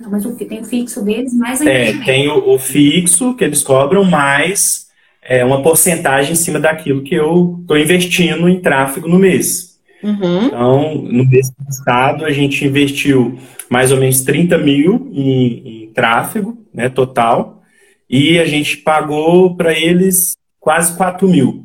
Não, 0.00 0.10
mas 0.10 0.24
o, 0.24 0.34
tem 0.34 0.60
o 0.60 0.64
fixo 0.64 1.04
deles, 1.04 1.34
mais 1.34 1.60
a 1.60 1.70
É, 1.70 1.92
tem 2.04 2.28
o, 2.28 2.54
o 2.54 2.58
fixo 2.58 3.34
que 3.34 3.44
eles 3.44 3.62
cobram, 3.62 4.04
mais 4.04 4.81
é, 5.22 5.44
uma 5.44 5.62
porcentagem 5.62 6.32
em 6.32 6.36
cima 6.36 6.58
daquilo 6.58 7.02
que 7.02 7.14
eu 7.14 7.58
estou 7.60 7.78
investindo 7.78 8.48
em 8.48 8.60
tráfego 8.60 9.08
no 9.08 9.18
mês. 9.18 9.80
Uhum. 10.02 10.46
Então, 10.46 10.94
no 10.96 11.24
mês 11.24 11.50
passado, 11.52 12.24
a 12.24 12.32
gente 12.32 12.64
investiu 12.66 13.38
mais 13.70 13.92
ou 13.92 13.98
menos 13.98 14.22
30 14.22 14.58
mil 14.58 15.08
em, 15.12 15.84
em 15.84 15.92
tráfego, 15.92 16.58
né, 16.74 16.88
total, 16.88 17.62
e 18.10 18.38
a 18.38 18.44
gente 18.44 18.78
pagou 18.78 19.56
para 19.56 19.72
eles 19.72 20.36
quase 20.58 20.96
4 20.96 21.28
mil. 21.28 21.64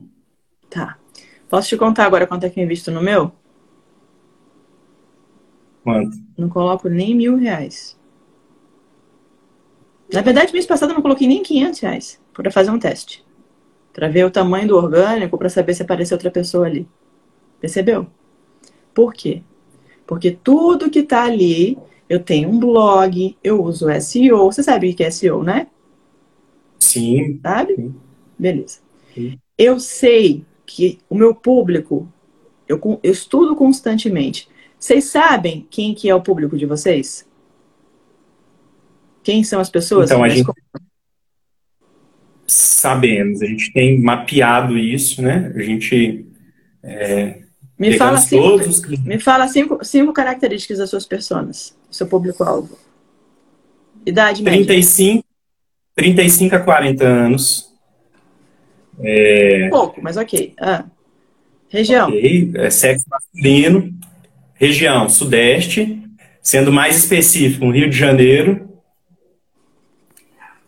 Tá. 0.69 0.97
Posso 1.49 1.67
te 1.67 1.77
contar 1.77 2.05
agora 2.05 2.27
quanto 2.27 2.45
é 2.45 2.49
que 2.49 2.59
eu 2.59 2.63
invisto 2.63 2.91
no 2.91 3.01
meu? 3.01 3.31
Quanto? 5.83 6.17
Não 6.37 6.47
coloco 6.47 6.87
nem 6.87 7.15
mil 7.15 7.37
reais. 7.37 7.97
Na 10.13 10.21
verdade, 10.21 10.53
mês 10.53 10.65
passado 10.65 10.91
eu 10.91 10.95
não 10.95 11.01
coloquei 11.01 11.27
nem 11.27 11.41
500 11.41 11.79
reais 11.79 12.21
para 12.33 12.51
fazer 12.51 12.69
um 12.69 12.79
teste. 12.79 13.26
Para 13.97 14.09
ver 14.09 14.25
o 14.25 14.29
tamanho 14.29 14.67
do 14.67 14.77
orgânico, 14.77 15.39
para 15.39 15.49
saber 15.49 15.73
se 15.73 15.81
apareceu 15.81 16.13
outra 16.13 16.29
pessoa 16.29 16.67
ali. 16.67 16.87
Percebeu? 17.59 18.05
Por 18.93 19.11
quê? 19.11 19.41
Porque 20.05 20.29
tudo 20.29 20.91
que 20.91 21.01
tá 21.01 21.23
ali, 21.23 21.75
eu 22.07 22.19
tenho 22.19 22.47
um 22.47 22.59
blog, 22.59 23.35
eu 23.43 23.59
uso 23.63 23.89
SEO. 23.89 24.51
Você 24.51 24.61
sabe 24.61 24.91
o 24.91 24.95
que 24.95 25.03
é 25.03 25.09
SEO, 25.09 25.41
né? 25.43 25.65
Sim, 26.77 27.39
Sabe? 27.41 27.75
Sim. 27.75 27.95
Beleza. 28.37 28.81
Sim. 29.15 29.39
Eu 29.57 29.79
sei 29.79 30.45
que 30.63 30.99
o 31.09 31.15
meu 31.15 31.33
público, 31.33 32.07
eu, 32.67 32.79
eu 33.01 33.11
estudo 33.11 33.55
constantemente. 33.55 34.47
Vocês 34.77 35.05
sabem 35.05 35.65
quem 35.71 35.95
que 35.95 36.07
é 36.07 36.13
o 36.13 36.21
público 36.21 36.55
de 36.55 36.67
vocês? 36.67 37.27
Quem 39.23 39.43
são 39.43 39.59
as 39.59 39.71
pessoas? 39.71 40.11
Então, 40.11 40.23
a 40.23 40.29
gente- 40.29 40.47
sabemos, 42.47 43.41
a 43.41 43.45
gente 43.45 43.71
tem 43.73 43.99
mapeado 44.01 44.77
isso, 44.77 45.21
né? 45.21 45.51
A 45.55 45.61
gente 45.61 46.25
Me 47.77 47.97
fala, 47.97 48.17
cinco, 48.17 48.43
todos 48.43 48.79
os 48.79 49.03
me 49.03 49.19
fala 49.19 49.47
cinco, 49.47 49.83
cinco 49.83 50.13
características 50.13 50.77
das 50.79 50.89
suas 50.89 51.05
personas, 51.05 51.77
do 51.89 51.95
seu 51.95 52.07
público-alvo. 52.07 52.77
Idade 54.05 54.41
média. 54.41 54.65
35, 54.65 55.23
35 55.93 56.55
a 56.55 56.59
40 56.59 57.05
anos. 57.05 57.67
Pouco, 59.69 60.01
mas 60.01 60.17
ok. 60.17 60.53
Ah. 60.59 60.85
Região. 61.69 62.07
Ok, 62.07 62.51
é 62.55 62.69
sexo 62.69 63.05
masculino, 63.09 63.93
região 64.53 65.09
sudeste, 65.09 66.01
sendo 66.41 66.71
mais 66.71 66.97
específico, 66.97 67.69
Rio 67.69 67.89
de 67.89 67.97
Janeiro. 67.97 68.69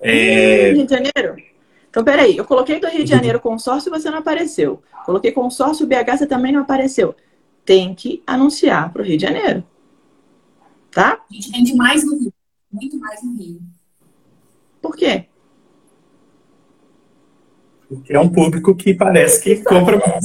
É, 0.01 0.71
Rio 0.73 0.85
de 0.85 0.93
Janeiro? 0.93 1.48
Então, 1.89 2.03
peraí, 2.03 2.37
eu 2.37 2.45
coloquei 2.45 2.79
do 2.79 2.87
Rio 2.87 3.03
de 3.03 3.09
Janeiro 3.09 3.39
consórcio 3.39 3.89
e 3.89 3.97
você 3.97 4.09
não 4.09 4.19
apareceu. 4.19 4.81
Coloquei 5.05 5.31
consórcio 5.31 5.87
BH, 5.87 6.17
você 6.17 6.27
também 6.27 6.51
não 6.51 6.61
apareceu. 6.61 7.15
Tem 7.65 7.95
que 7.95 8.21
anunciar 8.25 8.91
para 8.93 9.01
o 9.01 9.05
Rio 9.05 9.17
de 9.17 9.23
Janeiro. 9.23 9.63
Tá? 10.91 11.19
A 11.29 11.33
gente 11.33 11.51
vende 11.51 11.75
mais 11.75 12.05
no 12.05 12.17
Rio. 12.17 12.33
Muito 12.71 12.99
mais 12.99 13.23
no 13.23 13.35
Rio. 13.35 13.61
Por 14.81 14.95
quê? 14.95 15.25
porque 17.89 18.13
é 18.13 18.19
um 18.19 18.29
público 18.29 18.75
que 18.75 18.93
parece 18.93 19.41
que 19.41 19.63
compra 19.63 19.97
mais. 19.97 20.23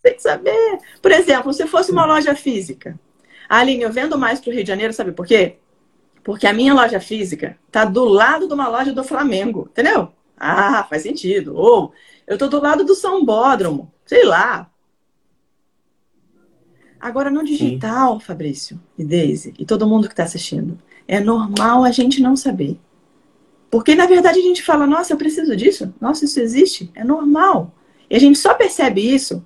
Tem 0.00 0.14
que 0.14 0.22
saber. 0.22 0.78
Por 1.02 1.10
exemplo, 1.10 1.52
se 1.52 1.66
fosse 1.66 1.90
uma 1.90 2.06
loja 2.06 2.34
física. 2.34 2.98
Aline, 3.48 3.82
eu 3.82 3.92
vendo 3.92 4.16
mais 4.16 4.40
para 4.40 4.50
o 4.50 4.54
Rio 4.54 4.62
de 4.62 4.68
Janeiro, 4.68 4.92
sabe 4.92 5.10
por 5.10 5.26
quê? 5.26 5.56
Porque 6.22 6.46
a 6.46 6.52
minha 6.52 6.72
loja 6.72 7.00
física 7.00 7.58
tá 7.72 7.84
do 7.84 8.04
lado 8.04 8.46
de 8.46 8.54
uma 8.54 8.68
loja 8.68 8.92
do 8.92 9.02
Flamengo, 9.02 9.68
entendeu? 9.70 10.12
Ah, 10.40 10.84
faz 10.84 11.02
sentido. 11.02 11.54
Ou 11.54 11.92
eu 12.26 12.38
tô 12.38 12.48
do 12.48 12.60
lado 12.60 12.82
do 12.82 12.94
São 12.94 13.22
Bódromo, 13.22 13.92
sei 14.06 14.24
lá. 14.24 14.70
Agora 16.98 17.30
no 17.30 17.44
digital, 17.44 18.18
Fabrício 18.18 18.80
e 18.96 19.04
Deise, 19.04 19.54
e 19.58 19.64
todo 19.66 19.86
mundo 19.86 20.06
que 20.06 20.14
está 20.14 20.22
assistindo, 20.22 20.78
é 21.06 21.20
normal 21.20 21.84
a 21.84 21.90
gente 21.90 22.22
não 22.22 22.36
saber. 22.36 22.78
Porque 23.70 23.94
na 23.94 24.06
verdade 24.06 24.38
a 24.38 24.42
gente 24.42 24.62
fala, 24.62 24.86
nossa, 24.86 25.12
eu 25.12 25.16
preciso 25.16 25.54
disso, 25.54 25.94
nossa, 26.00 26.24
isso 26.24 26.40
existe, 26.40 26.90
é 26.94 27.04
normal. 27.04 27.72
E 28.08 28.16
a 28.16 28.18
gente 28.18 28.38
só 28.38 28.54
percebe 28.54 29.00
isso 29.00 29.44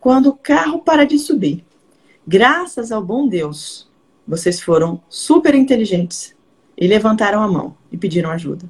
quando 0.00 0.30
o 0.30 0.36
carro 0.36 0.80
para 0.80 1.04
de 1.04 1.18
subir. 1.18 1.64
Graças 2.26 2.90
ao 2.90 3.02
bom 3.02 3.28
Deus, 3.28 3.88
vocês 4.26 4.60
foram 4.60 5.00
super 5.08 5.54
inteligentes 5.54 6.34
e 6.76 6.86
levantaram 6.86 7.42
a 7.42 7.48
mão 7.48 7.76
e 7.90 7.96
pediram 7.96 8.30
ajuda. 8.30 8.68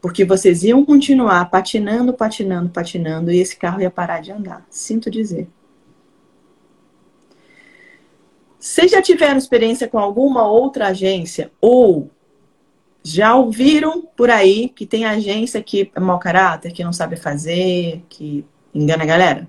Porque 0.00 0.24
vocês 0.24 0.62
iam 0.62 0.84
continuar 0.84 1.50
patinando, 1.50 2.12
patinando, 2.12 2.68
patinando 2.70 3.32
e 3.32 3.38
esse 3.38 3.56
carro 3.56 3.80
ia 3.80 3.90
parar 3.90 4.20
de 4.20 4.30
andar. 4.30 4.64
Sinto 4.70 5.10
dizer. 5.10 5.48
Vocês 8.58 8.90
já 8.90 9.00
tiveram 9.00 9.38
experiência 9.38 9.88
com 9.88 9.98
alguma 9.98 10.48
outra 10.48 10.88
agência 10.88 11.50
ou 11.60 12.10
já 13.02 13.34
ouviram 13.34 14.02
por 14.16 14.30
aí 14.30 14.68
que 14.68 14.84
tem 14.84 15.04
agência 15.04 15.62
que 15.62 15.90
é 15.94 16.00
mau 16.00 16.18
caráter, 16.18 16.72
que 16.72 16.84
não 16.84 16.92
sabe 16.92 17.16
fazer, 17.16 18.02
que 18.08 18.44
engana 18.74 19.04
a 19.04 19.06
galera? 19.06 19.46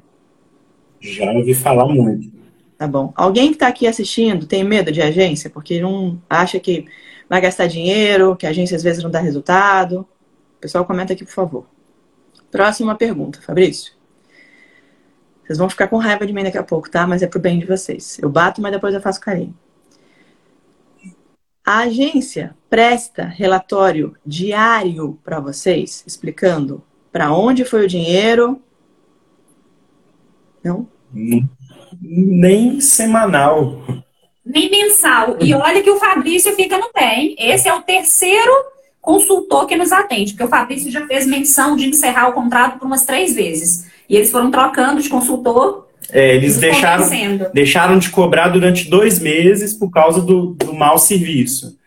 Já 0.99 1.31
ouvi 1.31 1.53
falar 1.53 1.87
muito. 1.87 2.31
Tá 2.77 2.87
bom. 2.87 3.11
Alguém 3.15 3.49
que 3.49 3.55
está 3.55 3.67
aqui 3.67 3.87
assistindo 3.87 4.45
tem 4.45 4.63
medo 4.63 4.91
de 4.91 5.01
agência 5.01 5.49
porque 5.49 5.81
não 5.81 6.21
acha 6.29 6.59
que 6.59 6.85
vai 7.27 7.41
gastar 7.41 7.67
dinheiro, 7.67 8.35
que 8.35 8.45
a 8.45 8.51
agência 8.51 8.77
às 8.77 8.83
vezes 8.83 9.03
não 9.03 9.11
dá 9.11 9.19
resultado? 9.19 10.07
Pessoal 10.59 10.85
comenta 10.85 11.13
aqui, 11.13 11.23
por 11.23 11.33
favor. 11.33 11.65
Próxima 12.51 12.95
pergunta, 12.95 13.41
Fabrício. 13.41 13.93
Vocês 15.43 15.57
vão 15.57 15.69
ficar 15.69 15.87
com 15.87 15.97
raiva 15.97 16.27
de 16.27 16.33
mim 16.33 16.43
daqui 16.43 16.57
a 16.57 16.63
pouco, 16.63 16.89
tá? 16.89 17.07
Mas 17.07 17.21
é 17.21 17.27
pro 17.27 17.39
bem 17.39 17.59
de 17.59 17.65
vocês. 17.65 18.19
Eu 18.21 18.29
bato, 18.29 18.61
mas 18.61 18.71
depois 18.71 18.93
eu 18.93 19.01
faço 19.01 19.19
carinho. 19.19 19.55
A 21.65 21.79
agência 21.79 22.55
presta 22.69 23.23
relatório 23.23 24.15
diário 24.25 25.19
para 25.23 25.39
vocês, 25.39 26.03
explicando 26.05 26.83
para 27.11 27.31
onde 27.31 27.65
foi 27.65 27.85
o 27.85 27.87
dinheiro. 27.87 28.61
Não? 30.63 30.87
Nem 31.91 32.81
semanal. 32.81 33.81
Nem 34.45 34.69
mensal. 34.69 35.37
E 35.39 35.53
olha 35.53 35.81
que 35.81 35.89
o 35.89 35.99
Fabrício 35.99 36.55
fica 36.55 36.77
no 36.77 36.91
bem. 36.93 37.35
Esse 37.37 37.67
é 37.67 37.73
o 37.73 37.81
terceiro 37.81 38.51
consultor 39.01 39.65
que 39.65 39.75
nos 39.75 39.91
atende, 39.91 40.33
porque 40.33 40.43
o 40.43 40.49
Fabrício 40.49 40.91
já 40.91 41.05
fez 41.07 41.25
menção 41.25 41.75
de 41.75 41.87
encerrar 41.87 42.29
o 42.29 42.33
contrato 42.33 42.79
por 42.79 42.85
umas 42.85 43.05
três 43.05 43.33
vezes. 43.33 43.87
E 44.09 44.15
eles 44.15 44.31
foram 44.31 44.51
trocando 44.51 45.01
de 45.01 45.09
consultor. 45.09 45.87
É, 46.11 46.35
eles 46.35 46.57
deixaram, 46.57 47.07
deixaram 47.53 47.99
de 47.99 48.09
cobrar 48.09 48.49
durante 48.49 48.89
dois 48.89 49.19
meses 49.19 49.73
por 49.73 49.91
causa 49.91 50.21
do, 50.21 50.55
do 50.55 50.73
mau 50.73 50.97
serviço. 50.97 51.77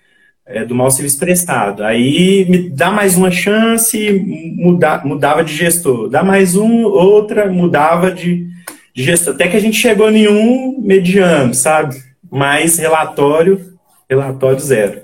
É, 0.45 0.65
do 0.65 0.75
mau 0.75 0.91
serviço 0.91 1.19
prestado. 1.19 1.85
Aí 1.85 2.45
me 2.49 2.69
dá 2.69 2.91
mais 2.91 3.17
uma 3.17 3.31
chance, 3.31 4.13
muda, 4.57 5.01
mudava 5.05 5.45
de 5.45 5.55
gestor. 5.55 6.09
Dá 6.09 6.23
mais 6.23 6.57
um, 6.57 6.83
outra, 6.83 7.51
mudava 7.51 8.11
de, 8.11 8.49
de 8.95 9.03
gestor. 9.03 9.35
Até 9.35 9.49
que 9.49 9.57
a 9.57 9.61
gente 9.61 9.77
chegou 9.77 10.11
em 10.11 10.29
um 10.29 10.81
mediano, 10.81 11.55
sabe? 11.55 11.97
Mais 12.31 12.77
relatório, 12.77 13.75
relatório 14.09 14.61
zero. 14.61 15.03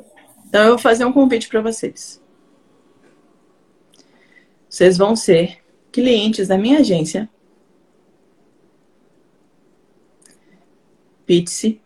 Então 0.48 0.62
eu 0.62 0.70
vou 0.70 0.78
fazer 0.78 1.04
um 1.04 1.12
convite 1.12 1.48
para 1.48 1.60
vocês. 1.60 2.22
Vocês 4.68 4.96
vão 4.96 5.14
ser 5.14 5.58
clientes 5.92 6.48
da 6.48 6.56
minha 6.56 6.78
agência, 6.78 7.28
Pizzi. 11.26 11.80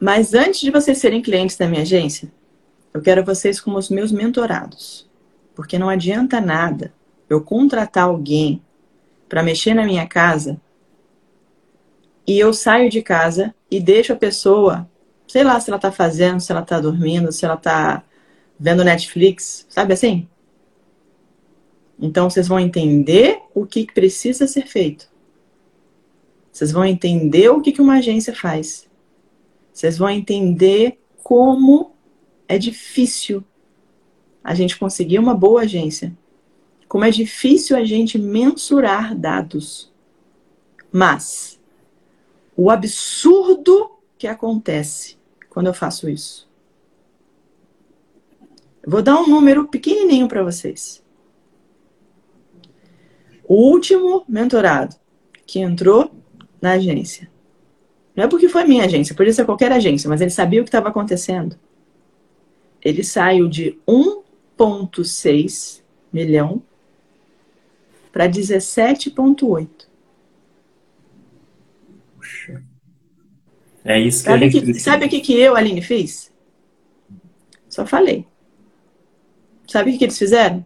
Mas 0.00 0.34
antes 0.34 0.60
de 0.60 0.70
vocês 0.70 0.98
serem 0.98 1.22
clientes 1.22 1.56
da 1.56 1.68
minha 1.68 1.82
agência, 1.82 2.32
eu 2.92 3.00
quero 3.00 3.24
vocês 3.24 3.60
como 3.60 3.78
os 3.78 3.88
meus 3.88 4.10
mentorados. 4.10 5.08
Porque 5.54 5.78
não 5.78 5.88
adianta 5.88 6.40
nada 6.40 6.92
eu 7.28 7.40
contratar 7.40 8.04
alguém 8.04 8.60
para 9.28 9.44
mexer 9.44 9.74
na 9.74 9.84
minha 9.84 10.08
casa 10.08 10.60
e 12.26 12.38
eu 12.38 12.52
saio 12.52 12.90
de 12.90 13.02
casa 13.02 13.54
e 13.70 13.80
deixo 13.80 14.12
a 14.12 14.16
pessoa, 14.16 14.88
sei 15.30 15.44
lá 15.44 15.60
se 15.60 15.70
ela 15.70 15.78
tá 15.78 15.92
fazendo, 15.92 16.40
se 16.40 16.50
ela 16.50 16.62
tá 16.62 16.80
dormindo, 16.80 17.30
se 17.30 17.44
ela 17.44 17.56
tá 17.56 18.02
vendo 18.58 18.82
Netflix, 18.82 19.64
sabe 19.68 19.92
assim? 19.92 20.28
Então 21.96 22.28
vocês 22.28 22.48
vão 22.48 22.58
entender 22.58 23.40
o 23.54 23.64
que 23.64 23.86
precisa 23.86 24.48
ser 24.48 24.66
feito. 24.66 25.08
Vocês 26.50 26.72
vão 26.72 26.84
entender 26.84 27.48
o 27.48 27.60
que 27.60 27.80
uma 27.80 27.98
agência 27.98 28.34
faz. 28.34 28.90
Vocês 29.72 29.96
vão 29.96 30.10
entender 30.10 30.98
como 31.22 31.92
é 32.48 32.58
difícil 32.58 33.44
a 34.42 34.52
gente 34.52 34.76
conseguir 34.76 35.20
uma 35.20 35.34
boa 35.34 35.60
agência. 35.60 36.12
Como 36.88 37.04
é 37.04 37.10
difícil 37.10 37.76
a 37.76 37.84
gente 37.84 38.18
mensurar 38.18 39.14
dados. 39.14 39.92
Mas 40.90 41.60
o 42.56 42.68
absurdo 42.68 43.92
que 44.18 44.26
acontece 44.26 45.19
quando 45.60 45.66
eu 45.66 45.74
faço 45.74 46.08
isso. 46.08 46.48
Eu 48.82 48.90
vou 48.90 49.02
dar 49.02 49.20
um 49.20 49.26
número 49.26 49.68
pequenininho 49.68 50.26
para 50.26 50.42
vocês. 50.42 51.04
O 53.44 53.70
último 53.70 54.24
mentorado 54.26 54.96
que 55.46 55.58
entrou 55.58 56.14
na 56.62 56.72
agência. 56.72 57.30
Não 58.16 58.24
é 58.24 58.26
porque 58.26 58.48
foi 58.48 58.64
minha 58.64 58.86
agência, 58.86 59.14
podia 59.14 59.34
ser 59.34 59.44
qualquer 59.44 59.70
agência, 59.70 60.08
mas 60.08 60.22
ele 60.22 60.30
sabia 60.30 60.62
o 60.62 60.64
que 60.64 60.68
estava 60.68 60.88
acontecendo. 60.88 61.58
Ele 62.82 63.04
saiu 63.04 63.46
de 63.46 63.78
1,6 63.86 65.82
milhão 66.10 66.62
para 68.10 68.26
17,8. 68.26 69.90
É 73.84 73.98
isso 73.98 74.24
que 74.24 74.30
sabe 74.30 74.44
a 74.44 74.48
gente 74.48 74.66
que, 74.66 74.80
Sabe 74.80 75.06
o 75.06 75.08
que, 75.08 75.20
que 75.20 75.38
eu, 75.38 75.56
Aline, 75.56 75.82
fiz? 75.82 76.32
Só 77.68 77.86
falei. 77.86 78.26
Sabe 79.66 79.90
o 79.90 79.98
que 79.98 80.04
eles 80.04 80.18
fizeram? 80.18 80.64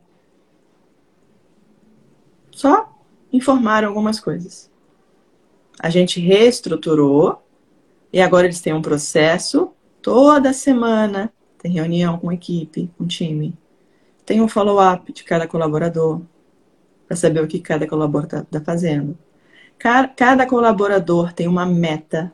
Só 2.50 2.90
informaram 3.33 3.88
algumas 3.88 4.18
coisas. 4.18 4.70
A 5.79 5.90
gente 5.90 6.20
reestruturou 6.20 7.42
e 8.12 8.20
agora 8.20 8.46
eles 8.46 8.61
têm 8.61 8.72
um 8.72 8.83
processo 8.83 9.72
toda 10.00 10.53
semana. 10.53 11.33
Tem 11.59 11.72
reunião 11.72 12.18
com 12.18 12.33
equipe, 12.33 12.90
com 12.96 13.07
time. 13.07 13.55
Tem 14.24 14.40
um 14.40 14.48
follow-up 14.48 15.12
de 15.12 15.24
cada 15.24 15.46
colaborador 15.46 16.22
para 17.07 17.16
saber 17.16 17.42
o 17.42 17.46
que 17.46 17.61
cada 17.61 17.87
colaborador 17.87 18.40
está 18.40 18.59
tá 18.59 18.64
fazendo. 18.64 19.18
Cada 19.79 20.46
colaborador 20.46 21.33
tem 21.33 21.46
uma 21.48 21.66
meta. 21.66 22.33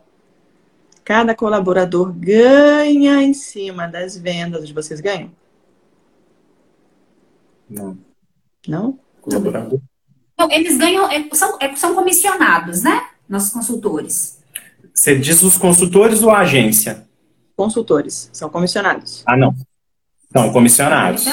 Cada 1.05 1.35
colaborador 1.35 2.13
ganha 2.13 3.23
em 3.23 3.35
cima 3.35 3.87
das 3.87 4.17
vendas 4.17 4.67
de 4.67 4.73
vocês 4.73 5.01
ganham? 5.01 5.31
Não. 7.69 7.99
Não? 8.67 8.99
Colaborador. 9.21 9.81
Então, 10.35 10.51
eles 10.51 10.79
ganham, 10.79 11.11
é, 11.11 11.29
são, 11.33 11.57
é, 11.61 11.75
são 11.77 11.95
comissionados, 11.95 12.83
né? 12.83 13.09
Nossos 13.29 13.51
consultores. 13.51 14.41
Você 14.95 15.19
diz 15.19 15.43
os 15.43 15.57
consultores 15.57 16.23
ou 16.23 16.31
a 16.31 16.41
agência? 16.41 17.07
Consultores, 17.57 18.31
são 18.33 18.49
comissionados. 18.49 19.23
Ah, 19.27 19.37
não. 19.37 19.55
São 20.33 20.53
comissionados. 20.53 21.25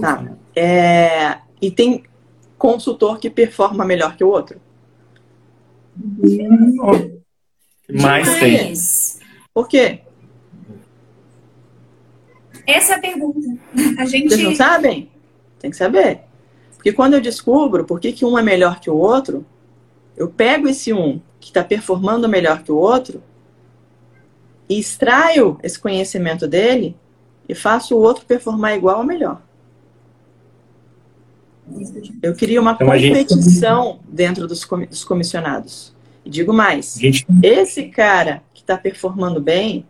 Tá. 0.00 0.24
É, 0.54 1.38
e 1.60 1.70
tem 1.70 2.04
consultor 2.56 3.18
que 3.18 3.28
performa 3.28 3.84
melhor 3.84 4.16
que 4.16 4.24
o 4.24 4.28
outro? 4.28 4.60
Mais 8.00 8.38
tem. 8.38 8.72
Por 9.54 9.68
quê? 9.68 10.00
Essa 12.66 12.94
é 12.94 12.96
a 12.96 13.00
pergunta. 13.00 13.38
A 13.98 14.04
gente... 14.04 14.28
Vocês 14.28 14.42
não 14.42 14.54
sabem? 14.54 15.10
Tem 15.60 15.70
que 15.70 15.76
saber. 15.76 16.22
Porque 16.74 16.92
quando 16.92 17.14
eu 17.14 17.20
descubro 17.20 17.84
por 17.84 18.00
que, 18.00 18.12
que 18.12 18.24
um 18.24 18.36
é 18.36 18.42
melhor 18.42 18.80
que 18.80 18.90
o 18.90 18.96
outro, 18.96 19.46
eu 20.16 20.28
pego 20.28 20.68
esse 20.68 20.92
um 20.92 21.20
que 21.40 21.48
está 21.48 21.62
performando 21.62 22.28
melhor 22.28 22.62
que 22.62 22.72
o 22.72 22.76
outro 22.76 23.22
e 24.68 24.78
extraio 24.78 25.58
esse 25.62 25.78
conhecimento 25.78 26.48
dele 26.48 26.96
e 27.48 27.54
faço 27.54 27.94
o 27.94 28.00
outro 28.00 28.24
performar 28.26 28.74
igual 28.74 28.98
ou 28.98 29.04
melhor. 29.04 29.40
Eu 32.22 32.34
queria 32.34 32.60
uma 32.60 32.72
então, 32.72 32.86
competição 32.86 33.92
gente... 33.92 34.00
dentro 34.08 34.46
dos, 34.46 34.66
dos, 34.66 35.04
comissionados. 35.04 35.94
E 36.24 36.30
digo 36.30 36.52
mais: 36.52 36.96
gente... 36.98 37.26
esse 37.42 37.84
cara 37.84 38.42
está 38.64 38.76
performando 38.76 39.40
bem, 39.40 39.86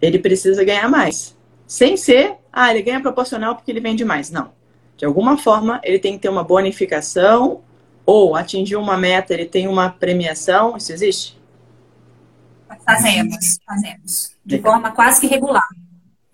ele 0.00 0.18
precisa 0.18 0.64
ganhar 0.64 0.88
mais. 0.88 1.36
Sem 1.66 1.96
ser, 1.96 2.36
ah, 2.52 2.70
ele 2.70 2.82
ganha 2.82 3.00
proporcional 3.00 3.54
porque 3.54 3.70
ele 3.70 3.80
vende 3.80 4.04
mais. 4.04 4.30
Não. 4.30 4.52
De 4.96 5.04
alguma 5.04 5.36
forma, 5.38 5.80
ele 5.84 5.98
tem 5.98 6.14
que 6.14 6.18
ter 6.20 6.28
uma 6.28 6.42
bonificação 6.42 7.60
ou 8.04 8.34
atingir 8.34 8.76
uma 8.76 8.96
meta, 8.96 9.34
ele 9.34 9.44
tem 9.44 9.68
uma 9.68 9.90
premiação. 9.90 10.76
Isso 10.76 10.92
existe? 10.92 11.38
Fazemos, 12.84 13.58
fazemos. 13.66 14.34
De 14.44 14.58
forma 14.60 14.90
quase 14.92 15.20
que 15.20 15.26
regular. 15.26 15.66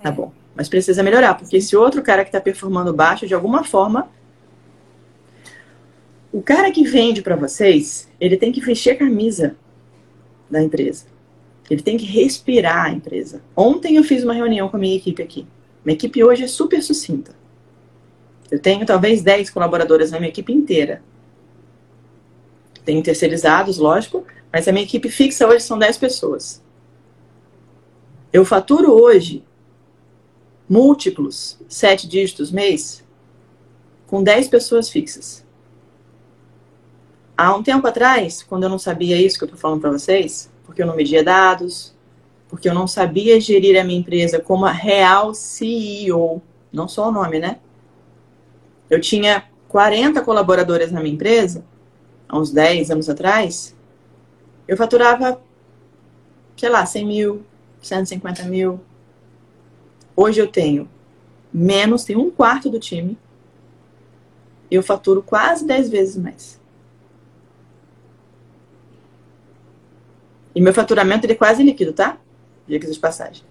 Tá 0.00 0.10
bom. 0.10 0.32
Mas 0.54 0.68
precisa 0.68 1.02
melhorar, 1.02 1.34
porque 1.34 1.56
esse 1.56 1.76
outro 1.76 2.00
cara 2.00 2.22
que 2.22 2.28
está 2.28 2.40
performando 2.40 2.92
baixo, 2.92 3.26
de 3.26 3.34
alguma 3.34 3.64
forma, 3.64 4.08
o 6.32 6.40
cara 6.40 6.70
que 6.70 6.84
vende 6.84 7.22
para 7.22 7.34
vocês, 7.34 8.08
ele 8.20 8.36
tem 8.36 8.52
que 8.52 8.60
vestir 8.60 8.90
a 8.90 8.96
camisa 8.96 9.56
da 10.54 10.62
empresa. 10.62 11.06
Ele 11.68 11.82
tem 11.82 11.96
que 11.96 12.04
respirar 12.04 12.86
a 12.86 12.90
empresa. 12.90 13.42
Ontem 13.56 13.96
eu 13.96 14.04
fiz 14.04 14.22
uma 14.24 14.32
reunião 14.32 14.68
com 14.68 14.76
a 14.76 14.80
minha 14.80 14.96
equipe 14.96 15.22
aqui. 15.22 15.46
Minha 15.84 15.94
equipe 15.94 16.22
hoje 16.22 16.44
é 16.44 16.46
super 16.46 16.82
sucinta. 16.82 17.34
Eu 18.50 18.58
tenho 18.58 18.86
talvez 18.86 19.22
10 19.22 19.50
colaboradores 19.50 20.10
na 20.10 20.18
minha 20.18 20.30
equipe 20.30 20.52
inteira. 20.52 21.02
Tenho 22.84 23.02
terceirizados, 23.02 23.78
lógico, 23.78 24.24
mas 24.52 24.68
a 24.68 24.72
minha 24.72 24.84
equipe 24.84 25.08
fixa 25.08 25.46
hoje 25.46 25.64
são 25.64 25.78
10 25.78 25.98
pessoas. 25.98 26.62
Eu 28.32 28.44
faturo 28.44 28.92
hoje 28.92 29.42
múltiplos, 30.68 31.58
sete 31.68 32.08
dígitos 32.08 32.50
mês, 32.50 33.04
com 34.06 34.22
10 34.22 34.48
pessoas 34.48 34.88
fixas. 34.88 35.43
Há 37.36 37.54
um 37.54 37.62
tempo 37.62 37.86
atrás, 37.86 38.42
quando 38.42 38.62
eu 38.62 38.68
não 38.68 38.78
sabia 38.78 39.20
isso 39.20 39.36
que 39.36 39.44
eu 39.44 39.46
estou 39.46 39.58
falando 39.58 39.80
para 39.80 39.90
vocês, 39.90 40.50
porque 40.64 40.82
eu 40.82 40.86
não 40.86 40.94
media 40.94 41.22
dados, 41.24 41.92
porque 42.48 42.68
eu 42.68 42.74
não 42.74 42.86
sabia 42.86 43.40
gerir 43.40 43.78
a 43.78 43.82
minha 43.82 43.98
empresa 43.98 44.38
como 44.38 44.64
a 44.64 44.70
real 44.70 45.34
CEO, 45.34 46.40
não 46.72 46.86
só 46.86 47.08
o 47.08 47.12
nome, 47.12 47.40
né? 47.40 47.58
Eu 48.88 49.00
tinha 49.00 49.44
40 49.68 50.22
colaboradores 50.22 50.92
na 50.92 51.00
minha 51.00 51.14
empresa 51.14 51.64
há 52.28 52.38
uns 52.38 52.52
10 52.52 52.92
anos 52.92 53.08
atrás, 53.08 53.74
eu 54.68 54.76
faturava, 54.76 55.42
sei 56.56 56.68
lá, 56.68 56.86
100 56.86 57.06
mil, 57.06 57.42
150 57.82 58.44
mil. 58.44 58.80
Hoje 60.16 60.40
eu 60.40 60.46
tenho 60.46 60.88
menos, 61.52 62.04
tenho 62.04 62.20
um 62.20 62.30
quarto 62.30 62.70
do 62.70 62.78
time. 62.78 63.18
Eu 64.70 64.82
faturo 64.82 65.22
quase 65.22 65.66
10 65.66 65.88
vezes 65.90 66.16
mais. 66.16 66.63
E 70.54 70.60
meu 70.60 70.72
faturamento 70.72 71.26
ele 71.26 71.32
é 71.32 71.36
quase 71.36 71.62
líquido, 71.62 71.92
tá? 71.92 72.18
Dicas 72.66 72.94
de 72.94 73.00
passagem. 73.00 73.42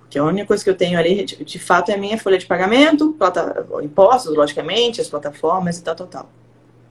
Porque 0.00 0.18
a 0.18 0.24
única 0.24 0.46
coisa 0.46 0.62
que 0.62 0.70
eu 0.70 0.76
tenho 0.76 0.98
ali, 0.98 1.24
de, 1.24 1.44
de 1.44 1.58
fato, 1.58 1.90
é 1.90 1.94
a 1.94 1.98
minha 1.98 2.18
folha 2.18 2.38
de 2.38 2.46
pagamento, 2.46 3.12
plata, 3.12 3.66
impostos, 3.82 4.34
logicamente, 4.34 5.00
as 5.00 5.08
plataformas 5.08 5.78
e 5.78 5.82
tal, 5.82 5.94
tal, 5.94 6.06
tal. 6.06 6.30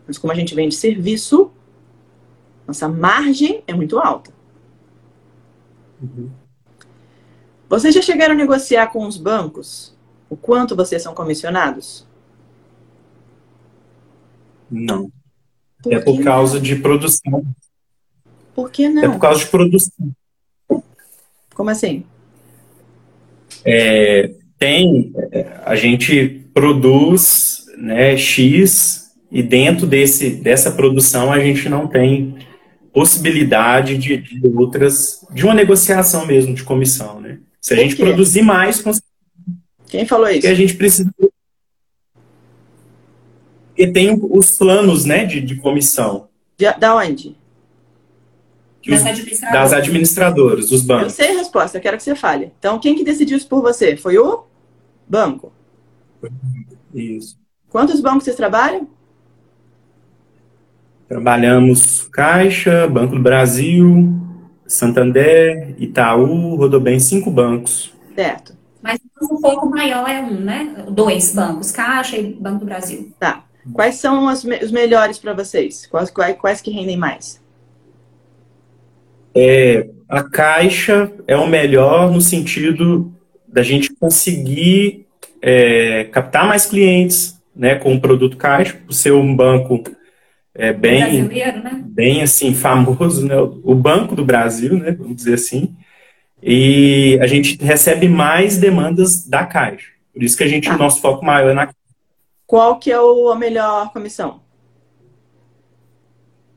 Mas 0.07 0.17
como 0.17 0.31
a 0.33 0.35
gente 0.35 0.55
vende 0.55 0.75
serviço, 0.75 1.51
nossa 2.67 2.87
margem 2.87 3.63
é 3.67 3.73
muito 3.73 3.99
alta. 3.99 4.31
Uhum. 6.01 6.29
Vocês 7.67 7.93
já 7.93 8.01
chegaram 8.01 8.33
a 8.33 8.37
negociar 8.37 8.87
com 8.87 9.05
os 9.05 9.17
bancos 9.17 9.95
o 10.29 10.37
quanto 10.37 10.75
vocês 10.75 11.01
são 11.01 11.13
comissionados? 11.13 12.07
Não. 14.69 15.11
Por 15.81 15.93
é 15.93 15.99
por 15.99 16.23
causa 16.23 16.55
não? 16.55 16.61
de 16.61 16.75
produção. 16.75 17.43
Por 18.59 18.69
que 18.69 18.89
não? 18.89 19.03
É 19.03 19.07
por 19.07 19.19
causa 19.19 19.39
de 19.39 19.45
produção. 19.45 20.11
Como 21.55 21.69
assim? 21.69 22.03
É, 23.63 24.31
tem, 24.57 25.13
a 25.63 25.77
gente 25.77 26.45
produz 26.53 27.65
né, 27.77 28.17
X 28.17 29.13
e 29.31 29.41
dentro 29.41 29.87
desse, 29.87 30.31
dessa 30.31 30.71
produção 30.71 31.31
a 31.31 31.39
gente 31.39 31.69
não 31.69 31.87
tem 31.87 32.35
possibilidade 32.93 33.97
de, 33.97 34.17
de 34.17 34.45
outras, 34.49 35.25
de 35.31 35.45
uma 35.45 35.53
negociação 35.53 36.25
mesmo 36.25 36.53
de 36.53 36.63
comissão, 36.63 37.21
né? 37.21 37.39
Se 37.61 37.73
a 37.73 37.77
gente 37.77 37.95
produzir 37.95 38.41
mais, 38.41 38.83
quem 39.87 40.05
falou 40.05 40.27
isso? 40.27 40.41
Que 40.41 40.47
a 40.47 40.53
gente 40.53 40.73
precisa 40.73 41.09
e 43.77 43.87
tem 43.87 44.19
os 44.21 44.51
planos, 44.57 45.05
né, 45.05 45.23
de, 45.23 45.39
de 45.39 45.55
comissão. 45.55 46.27
De, 46.57 46.69
da 46.73 46.93
onde? 46.93 47.38
Das 48.87 49.05
administradoras. 49.05 49.71
das 49.71 49.73
administradoras, 49.73 50.69
dos 50.69 50.81
bancos. 50.81 51.19
Eu 51.19 51.25
sei 51.25 51.35
a 51.35 51.39
resposta, 51.39 51.77
eu 51.77 51.81
quero 51.81 51.97
que 51.97 52.03
você 52.03 52.15
fale. 52.15 52.53
Então, 52.57 52.79
quem 52.79 52.95
que 52.95 53.03
decidiu 53.03 53.37
isso 53.37 53.47
por 53.47 53.61
você? 53.61 53.97
Foi 53.97 54.17
o 54.17 54.45
banco? 55.07 55.51
Isso. 56.93 57.37
Quantos 57.69 57.99
bancos 57.99 58.23
vocês 58.23 58.35
trabalham? 58.35 58.87
Trabalhamos 61.07 62.03
Caixa, 62.11 62.87
Banco 62.87 63.15
do 63.15 63.21
Brasil, 63.21 64.13
Santander, 64.67 65.75
Itaú, 65.77 66.55
Rodobem, 66.55 66.99
cinco 66.99 67.31
bancos. 67.31 67.93
Certo. 68.15 68.55
Mas 68.81 68.99
um 69.21 69.41
pouco 69.41 69.69
maior 69.69 70.07
é 70.07 70.21
um, 70.21 70.39
né? 70.39 70.85
Dois 70.89 71.33
bancos, 71.33 71.71
Caixa 71.71 72.17
e 72.17 72.33
Banco 72.33 72.59
do 72.59 72.65
Brasil. 72.65 73.11
Tá. 73.19 73.43
Quais 73.73 73.95
são 73.95 74.27
os, 74.27 74.43
os 74.43 74.71
melhores 74.71 75.17
para 75.17 75.33
vocês? 75.33 75.85
Quais, 75.87 76.09
quais, 76.09 76.37
quais 76.37 76.61
que 76.61 76.71
rendem 76.71 76.97
mais? 76.97 77.41
É, 79.35 79.89
a 80.07 80.23
Caixa 80.23 81.11
é 81.27 81.35
o 81.35 81.47
melhor 81.47 82.11
no 82.11 82.21
sentido 82.21 83.13
da 83.47 83.63
gente 83.63 83.93
conseguir 83.95 85.05
é, 85.41 86.05
captar 86.05 86.47
mais 86.47 86.65
clientes 86.65 87.39
né, 87.55 87.75
com 87.75 87.93
o 87.93 88.01
produto 88.01 88.37
Caixa, 88.37 88.77
por 88.85 88.93
ser 88.93 89.11
um 89.11 89.35
banco 89.35 89.83
é 90.55 90.73
bem, 90.73 91.23
né? 91.23 91.83
bem 91.85 92.21
assim 92.21 92.53
famoso, 92.53 93.25
né? 93.25 93.35
O 93.63 93.73
Banco 93.73 94.13
do 94.13 94.25
Brasil, 94.25 94.77
né? 94.77 94.91
Vamos 94.91 95.15
dizer 95.15 95.35
assim. 95.35 95.73
E 96.43 97.17
a 97.21 97.27
gente 97.27 97.57
recebe 97.63 98.09
mais 98.09 98.57
demandas 98.57 99.25
da 99.25 99.45
Caixa. 99.45 99.87
Por 100.13 100.21
isso 100.21 100.35
que 100.35 100.43
a 100.43 100.47
gente, 100.47 100.67
ah. 100.69 100.75
o 100.75 100.77
nosso 100.77 100.99
foco 100.99 101.23
maior 101.23 101.51
é 101.51 101.53
na 101.53 101.69
Qual 102.45 102.77
que 102.77 102.91
é 102.91 102.99
o, 102.99 103.29
a 103.29 103.35
melhor 103.37 103.93
comissão? 103.93 104.41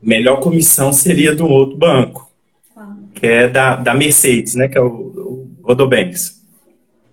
Melhor 0.02 0.40
comissão 0.40 0.92
seria 0.92 1.32
do 1.32 1.46
outro 1.46 1.76
banco. 1.76 2.31
Que 3.22 3.26
é 3.28 3.46
da, 3.46 3.76
da 3.76 3.94
Mercedes, 3.94 4.56
né? 4.56 4.66
Que 4.66 4.76
é 4.76 4.80
o, 4.80 4.88
o 4.88 5.56
Rodobanks. 5.62 6.44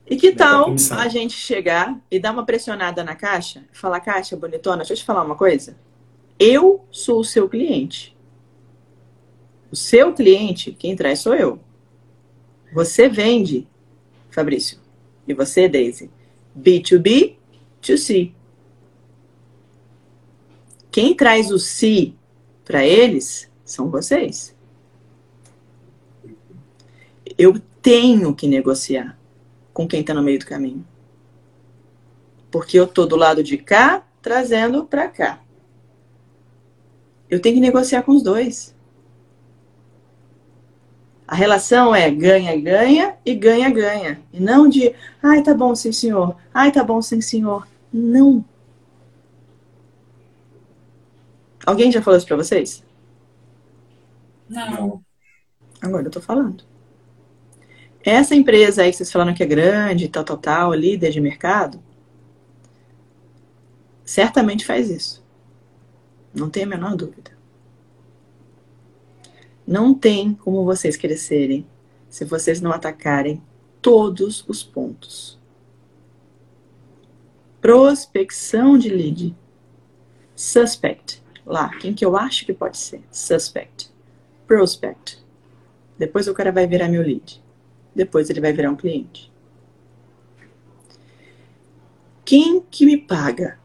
E 0.10 0.16
que 0.16 0.32
tal 0.32 0.74
a 0.98 1.08
gente 1.08 1.34
chegar 1.34 2.02
e 2.10 2.20
dar 2.20 2.32
uma 2.32 2.44
pressionada 2.44 3.04
na 3.04 3.14
caixa? 3.14 3.64
Falar, 3.72 4.00
caixa 4.00 4.36
bonitona, 4.36 4.78
deixa 4.78 4.94
eu 4.94 4.98
te 4.98 5.04
falar 5.04 5.22
uma 5.22 5.36
coisa. 5.36 5.78
Eu 6.40 6.84
sou 6.90 7.20
o 7.20 7.24
seu 7.24 7.48
cliente. 7.48 8.18
O 9.72 9.76
seu 9.76 10.12
cliente, 10.12 10.72
quem 10.72 10.96
traz 10.96 11.20
sou 11.20 11.36
eu. 11.36 11.60
Você 12.74 13.08
vende, 13.08 13.68
Fabrício. 14.32 14.80
E 15.28 15.34
você, 15.36 15.70
Daisy. 15.70 16.10
B2B, 16.60 17.36
to 17.84 18.00
C. 18.00 18.32
Quem 20.90 21.14
traz 21.14 21.52
o 21.52 21.60
C 21.60 22.14
para 22.66 22.84
eles 22.84 23.48
são 23.64 23.92
vocês. 23.92 24.58
Eu 27.40 27.58
tenho 27.82 28.36
que 28.36 28.50
negociar 28.50 29.18
com 29.74 29.88
quem 29.88 30.02
está 30.02 30.14
no 30.14 30.22
meio 30.22 30.38
do 30.38 30.46
caminho. 30.46 30.86
Porque 32.52 32.78
eu 32.78 32.84
estou 32.84 33.08
do 33.08 33.16
lado 33.16 33.42
de 33.42 33.58
cá, 33.58 34.06
trazendo 34.22 34.84
para 34.84 35.08
cá. 35.08 35.40
Eu 37.30 37.42
tenho 37.42 37.56
que 37.56 37.62
negociar 37.62 38.04
com 38.04 38.12
os 38.12 38.22
dois. 38.22 38.76
A 41.26 41.34
relação 41.34 41.96
é 41.96 42.12
ganha-ganha 42.12 43.16
e 43.26 43.34
ganha-ganha. 43.34 44.20
E 44.34 44.40
não 44.42 44.68
de, 44.68 44.94
ai, 45.24 45.42
tá 45.42 45.54
bom, 45.54 45.74
sim, 45.74 45.94
senhor. 45.94 46.36
Ai, 46.54 46.74
tá 46.74 46.84
bom, 46.84 47.02
sim, 47.02 47.22
senhor. 47.22 47.66
Não. 47.94 48.44
Alguém 51.66 51.90
já 51.90 52.02
falou 52.02 52.18
isso 52.18 52.28
pra 52.28 52.36
vocês? 52.36 52.84
Não. 54.50 55.02
Agora 55.82 56.08
eu 56.08 56.12
tô 56.12 56.20
falando. 56.20 56.69
Essa 58.04 58.36
empresa 58.36 58.82
aí 58.82 58.92
que 58.92 58.98
vocês 58.98 59.12
falaram 59.12 59.34
que 59.34 59.44
é 59.44 59.46
grande, 59.46 60.08
tal, 60.08 60.24
tal, 60.24 60.38
tal, 60.38 60.74
líder 60.74 61.12
de 61.12 61.20
mercado, 61.20 61.82
certamente 64.06 64.66
faz 64.66 64.90
isso. 64.90 65.24
Não 66.34 66.50
tem 66.50 66.64
a 66.64 66.68
menor 66.68 66.96
dúvida. 66.96 67.32
Não 69.68 69.94
tem 69.94 70.34
como 70.34 70.66
vocês 70.66 70.96
crescerem 70.96 71.68
se 72.10 72.26
vocês 72.26 72.62
não 72.62 72.72
atacarem 72.72 73.42
todos 73.82 74.44
os 74.48 74.64
pontos. 74.64 75.38
Prospecção 77.62 78.78
de 78.78 78.90
lead. 78.90 79.36
Suspect. 80.36 81.22
Lá, 81.46 81.70
quem 81.78 81.94
que 81.94 82.06
eu 82.06 82.16
acho 82.16 82.46
que 82.46 82.54
pode 82.54 82.78
ser? 82.78 83.04
Suspect. 83.12 83.92
Prospect. 84.48 85.24
Depois 85.98 86.28
o 86.28 86.34
cara 86.34 86.52
vai 86.52 86.66
virar 86.66 86.88
meu 86.88 87.02
lead. 87.02 87.44
Depois 87.96 88.30
ele 88.30 88.42
vai 88.42 88.54
virar 88.54 88.72
um 88.72 88.76
cliente. 88.76 89.32
Quem 92.24 92.62
que 92.62 92.86
me 92.86 92.98
paga? 92.98 93.60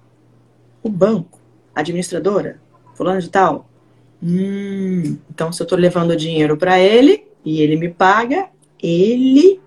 O 0.83 0.89
banco 0.89 1.41
administradora, 1.75 2.61
fulano 2.95 3.20
de 3.20 3.29
tal. 3.29 3.68
Hum, 4.22 5.18
então, 5.31 5.53
se 5.53 5.61
eu 5.61 5.64
estou 5.64 5.79
levando 5.79 6.16
dinheiro 6.16 6.57
para 6.57 6.79
ele 6.79 7.27
e 7.45 7.61
ele 7.61 7.77
me 7.77 7.91
paga, 7.91 8.49
ele 8.83 9.61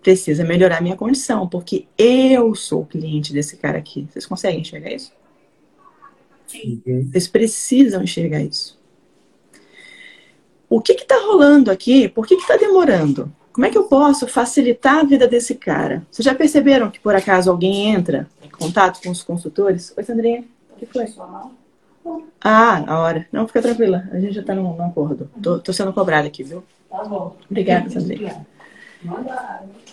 precisa 0.00 0.44
melhorar 0.44 0.82
minha 0.82 0.96
condição, 0.96 1.48
porque 1.48 1.88
eu 1.96 2.54
sou 2.54 2.82
o 2.82 2.86
cliente 2.86 3.32
desse 3.32 3.56
cara 3.56 3.78
aqui. 3.78 4.06
Vocês 4.10 4.26
conseguem 4.26 4.60
enxergar 4.60 4.92
isso? 4.92 5.12
Sim. 6.46 6.82
Vocês 7.10 7.26
precisam 7.26 8.02
enxergar 8.02 8.42
isso. 8.42 8.78
O 10.74 10.80
que 10.80 10.90
está 10.90 11.14
rolando 11.24 11.70
aqui? 11.70 12.08
Por 12.08 12.26
que 12.26 12.34
está 12.34 12.56
demorando? 12.56 13.32
Como 13.52 13.64
é 13.64 13.70
que 13.70 13.78
eu 13.78 13.84
posso 13.84 14.26
facilitar 14.26 14.98
a 14.98 15.04
vida 15.04 15.28
desse 15.28 15.54
cara? 15.54 16.04
Vocês 16.10 16.26
já 16.26 16.34
perceberam 16.34 16.90
que 16.90 16.98
por 16.98 17.14
acaso 17.14 17.48
alguém 17.48 17.94
entra 17.94 18.28
em 18.42 18.48
contato 18.48 19.00
com 19.00 19.08
os 19.08 19.22
consultores? 19.22 19.94
Oi, 19.96 20.02
Sandrinha. 20.02 20.44
O 20.72 20.76
que 20.76 20.86
foi? 20.86 21.06
Ah, 22.40 22.82
a 22.88 22.98
hora. 22.98 23.24
Não, 23.30 23.46
fica 23.46 23.62
tranquila. 23.62 24.08
A 24.10 24.18
gente 24.18 24.34
já 24.34 24.40
está 24.40 24.52
no, 24.52 24.74
no, 24.74 24.82
acordo. 24.82 25.30
Tô, 25.40 25.60
tô, 25.60 25.72
sendo 25.72 25.92
cobrada 25.92 26.26
aqui, 26.26 26.42
viu? 26.42 26.64
Tá 26.90 27.04
bom. 27.04 27.36
Obrigada, 27.48 27.88
Sandrinha. 27.88 28.44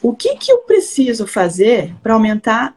O 0.01 0.15
que, 0.15 0.36
que 0.36 0.51
eu 0.51 0.57
preciso 0.61 1.27
fazer 1.27 1.93
para 2.01 2.15
aumentar 2.15 2.75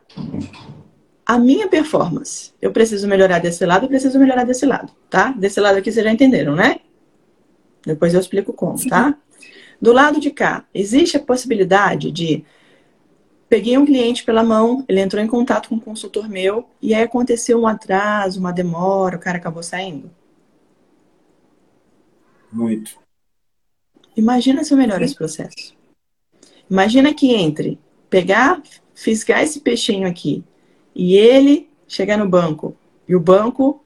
a 1.24 1.38
minha 1.38 1.68
performance? 1.68 2.52
Eu 2.61 2.70
preciso 2.70 3.09
melhorar 3.09 3.38
desse 3.38 3.64
lado, 3.64 3.86
eu 3.86 3.88
preciso 3.88 4.18
melhorar 4.18 4.44
desse 4.44 4.66
lado, 4.66 4.92
tá? 5.09 5.30
Desse 5.30 5.59
lado 5.59 5.78
aqui 5.78 5.90
vocês 5.90 6.05
já 6.05 6.12
entenderam, 6.12 6.55
né? 6.55 6.80
Depois 7.87 8.14
eu 8.14 8.20
explico 8.20 8.53
como, 8.53 8.78
tá? 8.89 9.16
Do 9.80 9.93
lado 9.93 10.20
de 10.20 10.30
cá, 10.30 10.64
existe 10.72 11.16
a 11.16 11.20
possibilidade 11.20 12.11
de 12.11 12.45
peguei 13.49 13.76
um 13.76 13.85
cliente 13.85 14.24
pela 14.24 14.43
mão, 14.43 14.85
ele 14.89 15.01
entrou 15.01 15.22
em 15.22 15.26
contato 15.26 15.68
com 15.68 15.76
um 15.76 15.80
consultor 15.80 16.28
meu, 16.28 16.68
e 16.80 16.95
aí 16.95 17.03
aconteceu 17.03 17.61
um 17.61 17.66
atraso, 17.66 18.41
uma 18.41 18.53
demora, 18.53 19.16
o 19.16 19.20
cara 19.20 19.39
acabou 19.39 19.62
saindo. 19.62 20.11
Muito. 22.51 22.99
Imagina 24.16 24.64
se 24.64 24.72
eu 24.72 24.78
melhoro 24.78 25.05
esse 25.05 25.14
processo. 25.14 25.74
Imagina 26.70 27.12
que 27.12 27.35
entre 27.35 27.78
pegar, 28.09 28.62
fisgar 28.95 29.43
esse 29.43 29.61
peixinho 29.61 30.09
aqui 30.09 30.45
e 30.95 31.16
ele 31.16 31.68
chegar 31.87 32.16
no 32.16 32.28
banco 32.28 32.76
e 33.09 33.14
o 33.14 33.20
banco 33.20 33.85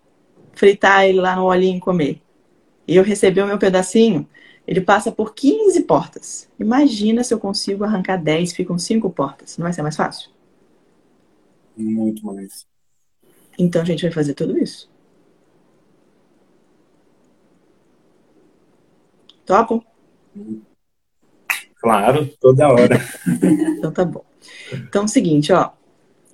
fritar 0.52 1.04
ele 1.04 1.20
lá 1.20 1.34
no 1.34 1.44
olhinho 1.44 1.78
e 1.78 1.80
comer. 1.80 2.22
E 2.88 2.96
eu 2.96 3.04
receber 3.04 3.42
o 3.42 3.46
meu 3.46 3.58
pedacinho, 3.58 4.26
ele 4.66 4.80
passa 4.80 5.12
por 5.12 5.34
15 5.34 5.82
portas. 5.82 6.48
Imagina 6.58 7.22
se 7.22 7.34
eu 7.34 7.38
consigo 7.38 7.84
arrancar 7.84 8.16
10, 8.16 8.54
ficam 8.54 8.78
5 8.78 9.10
portas. 9.10 9.58
Não 9.58 9.64
vai 9.64 9.74
ser 9.74 9.82
mais 9.82 9.94
fácil? 9.94 10.30
Muito 11.76 12.24
mais. 12.24 12.66
Então 13.58 13.82
a 13.82 13.84
gente 13.84 14.02
vai 14.02 14.10
fazer 14.10 14.32
tudo 14.32 14.58
isso. 14.58 14.90
Topo? 19.44 19.84
Claro, 21.76 22.26
toda 22.40 22.68
hora. 22.68 22.96
então 23.76 23.92
tá 23.92 24.04
bom. 24.04 24.24
Então 24.72 25.02
é 25.02 25.04
o 25.04 25.08
seguinte, 25.08 25.52
ó. 25.52 25.72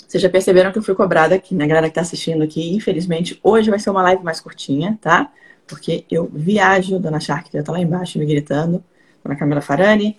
Vocês 0.07 0.23
já 0.23 0.31
perceberam 0.31 0.71
que 0.71 0.79
eu 0.79 0.83
fui 0.83 0.95
cobrada 0.95 1.35
aqui, 1.35 1.55
né? 1.55 1.67
Galera 1.67 1.89
que 1.89 1.95
tá 1.95 2.01
assistindo 2.01 2.43
aqui, 2.43 2.73
infelizmente, 2.73 3.39
hoje 3.43 3.71
vai 3.71 3.79
ser 3.81 3.91
uma 3.91 4.03
live 4.03 4.23
mais 4.23 4.41
curtinha, 4.41 4.97
tá? 5.01 5.33
Porque 5.67 6.05
eu 6.11 6.31
viajo, 6.33 6.99
Dona 6.99 7.21
Shark 7.21 7.51
já 7.53 7.63
tá 7.63 7.73
lá 7.73 7.81
embaixo 7.81 8.19
me 8.19 8.27
gritando, 8.27 8.85
Dona 9.23 9.37
Camila 9.37 9.61
Farani. 9.61 10.17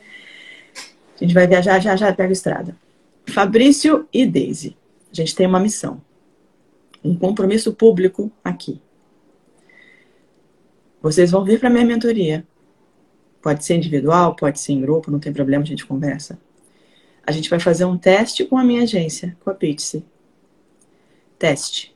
A 1.15 1.23
gente 1.23 1.33
vai 1.33 1.47
viajar 1.47 1.79
já 1.79 1.95
já 1.95 2.13
pega 2.13 2.29
a 2.29 2.33
estrada. 2.33 2.75
Fabrício 3.27 4.07
e 4.11 4.25
Daisy. 4.25 4.75
A 5.11 5.15
gente 5.15 5.35
tem 5.35 5.47
uma 5.47 5.59
missão. 5.59 6.01
Um 7.03 7.15
compromisso 7.15 7.73
público 7.73 8.31
aqui. 8.43 8.81
Vocês 11.01 11.31
vão 11.31 11.43
vir 11.43 11.59
para 11.59 11.69
minha 11.69 11.85
mentoria 11.85 12.45
Pode 13.45 13.63
ser 13.63 13.75
individual, 13.75 14.35
pode 14.35 14.59
ser 14.59 14.73
em 14.73 14.81
grupo, 14.81 15.11
não 15.11 15.19
tem 15.19 15.31
problema, 15.31 15.63
a 15.63 15.67
gente 15.67 15.85
conversa. 15.85 16.39
A 17.23 17.31
gente 17.31 17.47
vai 17.47 17.59
fazer 17.59 17.85
um 17.85 17.95
teste 17.95 18.43
com 18.43 18.57
a 18.57 18.63
minha 18.63 18.81
agência, 18.81 19.37
com 19.39 19.51
a 19.51 19.53
Pitsy. 19.53 20.03
Teste. 21.37 21.94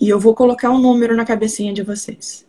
E 0.00 0.08
eu 0.08 0.18
vou 0.18 0.34
colocar 0.34 0.70
um 0.70 0.78
número 0.78 1.14
na 1.14 1.26
cabecinha 1.26 1.72
de 1.74 1.82
vocês. 1.82 2.48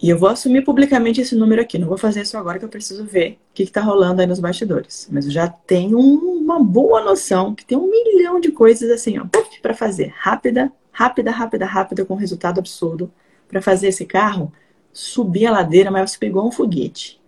E 0.00 0.08
eu 0.08 0.16
vou 0.16 0.28
assumir 0.28 0.64
publicamente 0.64 1.20
esse 1.20 1.34
número 1.34 1.60
aqui. 1.60 1.76
Não 1.76 1.88
vou 1.88 1.98
fazer 1.98 2.22
isso 2.22 2.38
agora 2.38 2.58
que 2.58 2.64
eu 2.64 2.68
preciso 2.68 3.04
ver 3.04 3.32
o 3.32 3.54
que 3.54 3.64
está 3.64 3.80
rolando 3.80 4.20
aí 4.20 4.26
nos 4.26 4.38
bastidores. 4.38 5.08
Mas 5.10 5.26
eu 5.26 5.32
já 5.32 5.48
tenho 5.48 5.98
uma 5.98 6.62
boa 6.62 7.02
noção 7.02 7.54
que 7.54 7.66
tem 7.66 7.76
um 7.76 7.90
milhão 7.90 8.40
de 8.40 8.52
coisas 8.52 8.90
assim, 8.90 9.18
ó, 9.18 9.26
para 9.60 9.74
fazer. 9.74 10.14
Rápida, 10.16 10.72
rápida, 10.92 11.30
rápida, 11.30 11.66
rápida, 11.66 12.04
com 12.04 12.14
resultado 12.14 12.60
absurdo 12.60 13.12
para 13.48 13.60
fazer 13.60 13.88
esse 13.88 14.06
carro 14.06 14.52
subir 14.92 15.46
a 15.46 15.50
ladeira, 15.50 15.90
mas 15.90 16.12
você 16.12 16.18
pegou 16.18 16.46
um 16.46 16.52
foguete. 16.52 17.20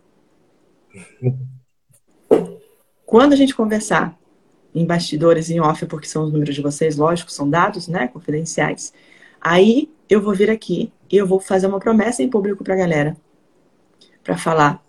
Quando 3.04 3.32
a 3.32 3.36
gente 3.36 3.54
conversar 3.54 4.16
em 4.74 4.84
bastidores, 4.84 5.50
em 5.50 5.60
off, 5.60 5.84
porque 5.86 6.06
são 6.06 6.24
os 6.24 6.32
números 6.32 6.54
de 6.54 6.62
vocês, 6.62 6.96
lógico, 6.96 7.30
são 7.32 7.48
dados, 7.48 7.88
né, 7.88 8.08
confidenciais. 8.08 8.92
Aí 9.40 9.90
eu 10.08 10.20
vou 10.20 10.34
vir 10.34 10.50
aqui 10.50 10.92
e 11.10 11.16
eu 11.16 11.26
vou 11.26 11.40
fazer 11.40 11.66
uma 11.66 11.80
promessa 11.80 12.22
em 12.22 12.28
público 12.28 12.62
para 12.62 12.74
a 12.74 12.76
galera, 12.76 13.16
para 14.22 14.36
falar 14.36 14.82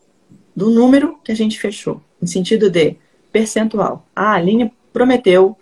do 0.56 0.70
número 0.70 1.18
que 1.24 1.32
a 1.32 1.36
gente 1.36 1.60
fechou, 1.60 2.02
em 2.22 2.28
sentido 2.28 2.70
de 2.70 2.98
percentual. 3.32 4.06
Ah, 4.16 4.34
a 4.34 4.42
linha 4.42 4.72
prometeu 4.92 5.58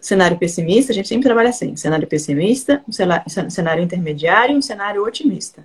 cenário 0.00 0.36
pessimista, 0.38 0.92
a 0.92 0.94
gente 0.94 1.08
sempre 1.08 1.24
trabalha 1.24 1.50
assim: 1.50 1.76
cenário 1.76 2.06
pessimista, 2.06 2.82
um 2.88 3.50
cenário 3.50 3.82
intermediário 3.82 4.54
e 4.54 4.58
um 4.58 4.62
cenário 4.62 5.04
otimista. 5.04 5.64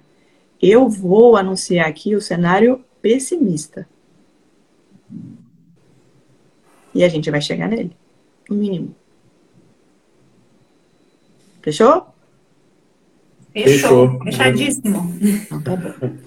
Eu 0.62 0.90
vou 0.90 1.36
anunciar 1.36 1.88
aqui 1.88 2.16
o 2.16 2.22
cenário 2.22 2.84
pessimista. 3.02 3.88
E 6.94 7.04
a 7.04 7.10
gente 7.10 7.30
vai 7.30 7.42
chegar 7.42 7.68
nele, 7.68 7.92
no 8.50 8.56
mínimo. 8.56 8.96
Fechou? 11.62 12.08
Fechou. 13.54 14.20
Fechadíssimo. 14.24 15.14
Então 15.22 15.62
tá 15.62 15.76
bom. 15.76 16.18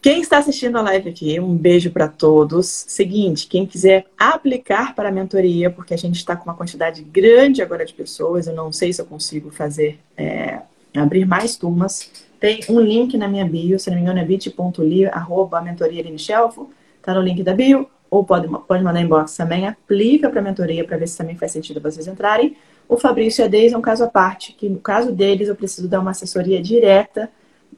Quem 0.00 0.20
está 0.20 0.38
assistindo 0.38 0.78
a 0.78 0.82
live 0.82 1.10
aqui, 1.10 1.40
um 1.40 1.56
beijo 1.56 1.90
para 1.90 2.06
todos. 2.06 2.66
Seguinte, 2.66 3.48
quem 3.48 3.66
quiser 3.66 4.06
aplicar 4.16 4.94
para 4.94 5.08
a 5.08 5.12
mentoria, 5.12 5.70
porque 5.70 5.92
a 5.92 5.98
gente 5.98 6.16
está 6.16 6.36
com 6.36 6.44
uma 6.44 6.54
quantidade 6.54 7.02
grande 7.02 7.60
agora 7.60 7.84
de 7.84 7.92
pessoas, 7.92 8.46
eu 8.46 8.54
não 8.54 8.72
sei 8.72 8.92
se 8.92 9.00
eu 9.00 9.06
consigo 9.06 9.50
fazer, 9.50 9.98
é, 10.16 10.60
abrir 10.96 11.26
mais 11.26 11.56
turmas. 11.56 12.10
Tem 12.38 12.60
um 12.68 12.80
link 12.80 13.16
na 13.16 13.26
minha 13.26 13.44
bio, 13.44 13.78
se 13.78 13.90
não 13.90 13.96
me 13.96 14.02
engano 14.02 14.20
é 14.20 14.24
bit.ly, 14.24 15.06
arroba 15.06 15.60
mentoria 15.60 16.04
Está 16.08 17.14
no 17.14 17.20
link 17.20 17.42
da 17.42 17.52
bio, 17.52 17.88
ou 18.10 18.24
pode, 18.24 18.48
pode 18.66 18.82
mandar 18.82 19.00
inbox 19.00 19.36
também, 19.36 19.66
aplica 19.66 20.30
para 20.30 20.40
a 20.40 20.42
mentoria 20.42 20.84
para 20.84 20.96
ver 20.96 21.06
se 21.06 21.16
também 21.16 21.36
faz 21.36 21.52
sentido 21.52 21.80
vocês 21.80 22.06
entrarem. 22.06 22.56
O 22.88 22.96
Fabrício 22.96 23.42
e 23.42 23.44
a 23.44 23.48
Deise 23.48 23.74
é 23.74 23.78
um 23.78 23.82
caso 23.82 24.04
à 24.04 24.08
parte, 24.08 24.52
que 24.52 24.68
no 24.68 24.78
caso 24.78 25.12
deles 25.12 25.48
eu 25.48 25.54
preciso 25.54 25.88
dar 25.88 26.00
uma 26.00 26.12
assessoria 26.12 26.62
direta 26.62 27.30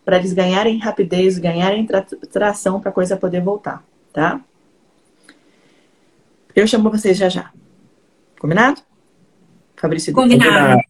para 0.04 0.18
eles 0.18 0.32
ganharem 0.32 0.78
rapidez, 0.78 1.38
ganharem 1.38 1.84
tra 1.84 2.02
tração 2.30 2.80
para 2.80 2.90
a 2.90 2.92
coisa 2.92 3.16
poder 3.16 3.42
voltar, 3.42 3.82
tá? 4.12 4.40
Eu 6.54 6.66
chamo 6.66 6.90
vocês 6.90 7.16
já 7.16 7.28
já. 7.28 7.50
Combinado? 8.38 8.82
Fabrício. 9.76 10.12
Combinado. 10.12 10.80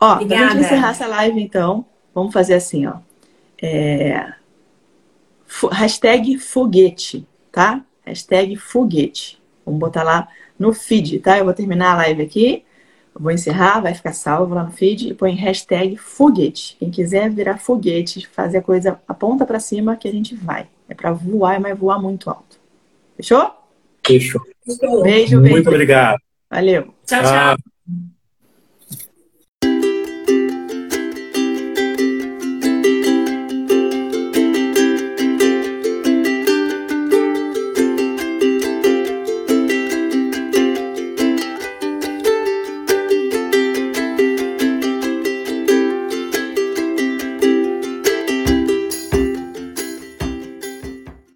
Ó, 0.00 0.14
Obrigada. 0.14 0.46
pra 0.46 0.54
gente 0.54 0.64
encerrar 0.64 0.90
essa 0.90 1.06
live, 1.06 1.40
então, 1.40 1.84
vamos 2.14 2.32
fazer 2.32 2.54
assim, 2.54 2.86
ó. 2.86 2.94
É... 3.60 4.32
Hashtag 5.72 6.38
foguete, 6.38 7.26
tá? 7.50 7.84
Hashtag 8.08 8.56
foguete. 8.56 9.38
Vamos 9.64 9.80
botar 9.80 10.02
lá 10.02 10.28
no 10.58 10.72
feed, 10.72 11.20
tá? 11.20 11.38
Eu 11.38 11.44
vou 11.44 11.54
terminar 11.54 11.92
a 11.92 11.96
live 11.96 12.22
aqui. 12.22 12.64
Vou 13.14 13.32
encerrar, 13.32 13.80
vai 13.80 13.94
ficar 13.94 14.12
salvo 14.12 14.54
lá 14.54 14.62
no 14.62 14.70
feed 14.70 15.08
e 15.08 15.14
põe 15.14 15.34
hashtag 15.34 15.96
foguete. 15.96 16.76
Quem 16.78 16.90
quiser 16.90 17.28
virar 17.30 17.58
foguete, 17.58 18.26
fazer 18.28 18.58
a 18.58 18.62
coisa 18.62 19.00
aponta 19.08 19.44
para 19.44 19.60
cima 19.60 19.96
que 19.96 20.08
a 20.08 20.12
gente 20.12 20.34
vai. 20.34 20.66
É 20.88 20.94
para 20.94 21.12
voar, 21.12 21.60
mas 21.60 21.78
voar 21.78 22.00
muito 22.00 22.30
alto. 22.30 22.58
Fechou? 23.16 23.50
Fechou. 24.64 25.02
Beijo, 25.02 25.40
beijo. 25.40 25.56
Muito 25.56 25.68
obrigado. 25.68 26.18
Valeu. 26.48 26.94
Tchau, 27.04 27.22
tchau. 27.22 27.77